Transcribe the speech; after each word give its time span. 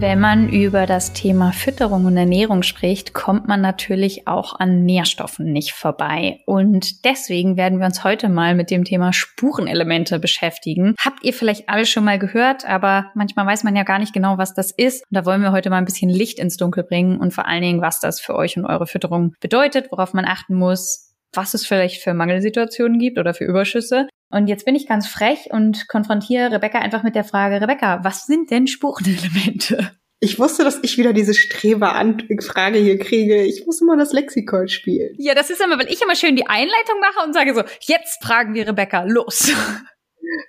Wenn 0.00 0.20
man 0.20 0.48
über 0.48 0.86
das 0.86 1.12
Thema 1.12 1.50
Fütterung 1.50 2.04
und 2.04 2.16
Ernährung 2.16 2.62
spricht, 2.62 3.14
kommt 3.14 3.48
man 3.48 3.60
natürlich 3.60 4.28
auch 4.28 4.54
an 4.60 4.84
Nährstoffen 4.84 5.52
nicht 5.52 5.72
vorbei. 5.72 6.38
Und 6.46 7.04
deswegen 7.04 7.56
werden 7.56 7.80
wir 7.80 7.86
uns 7.86 8.04
heute 8.04 8.28
mal 8.28 8.54
mit 8.54 8.70
dem 8.70 8.84
Thema 8.84 9.12
Spurenelemente 9.12 10.20
beschäftigen. 10.20 10.94
Habt 11.04 11.24
ihr 11.24 11.32
vielleicht 11.32 11.68
alle 11.68 11.84
schon 11.84 12.04
mal 12.04 12.20
gehört, 12.20 12.64
aber 12.64 13.10
manchmal 13.16 13.46
weiß 13.46 13.64
man 13.64 13.74
ja 13.74 13.82
gar 13.82 13.98
nicht 13.98 14.12
genau, 14.12 14.38
was 14.38 14.54
das 14.54 14.70
ist. 14.70 15.02
Und 15.10 15.16
da 15.16 15.26
wollen 15.26 15.42
wir 15.42 15.50
heute 15.50 15.68
mal 15.68 15.78
ein 15.78 15.84
bisschen 15.84 16.10
Licht 16.10 16.38
ins 16.38 16.56
Dunkel 16.56 16.84
bringen 16.84 17.18
und 17.18 17.34
vor 17.34 17.48
allen 17.48 17.62
Dingen, 17.62 17.82
was 17.82 17.98
das 17.98 18.20
für 18.20 18.36
euch 18.36 18.56
und 18.56 18.66
eure 18.66 18.86
Fütterung 18.86 19.34
bedeutet, 19.40 19.90
worauf 19.90 20.14
man 20.14 20.26
achten 20.26 20.54
muss, 20.54 21.12
was 21.32 21.54
es 21.54 21.66
vielleicht 21.66 22.02
für 22.02 22.14
Mangelsituationen 22.14 23.00
gibt 23.00 23.18
oder 23.18 23.34
für 23.34 23.44
Überschüsse. 23.44 24.06
Und 24.30 24.46
jetzt 24.46 24.64
bin 24.66 24.74
ich 24.74 24.86
ganz 24.86 25.06
frech 25.06 25.48
und 25.50 25.88
konfrontiere 25.88 26.52
Rebecca 26.52 26.78
einfach 26.78 27.02
mit 27.02 27.14
der 27.14 27.24
Frage, 27.24 27.60
Rebecca, 27.60 28.04
was 28.04 28.26
sind 28.26 28.50
denn 28.50 28.66
Spurenelemente? 28.66 29.92
Ich 30.20 30.38
wusste, 30.38 30.64
dass 30.64 30.80
ich 30.82 30.98
wieder 30.98 31.12
diese 31.12 31.32
Streber-Frage 31.32 32.78
hier 32.78 32.98
kriege. 32.98 33.44
Ich 33.44 33.64
muss 33.66 33.80
immer 33.80 33.96
das 33.96 34.12
Lexikon 34.12 34.66
spielen. 34.68 35.14
Ja, 35.16 35.34
das 35.34 35.48
ist 35.48 35.60
immer, 35.60 35.78
weil 35.78 35.90
ich 35.92 36.02
immer 36.02 36.16
schön 36.16 36.34
die 36.34 36.46
Einleitung 36.46 37.00
mache 37.00 37.24
und 37.24 37.32
sage 37.32 37.54
so, 37.54 37.62
jetzt 37.82 38.22
fragen 38.24 38.52
wir 38.54 38.66
Rebecca, 38.66 39.04
los. 39.04 39.52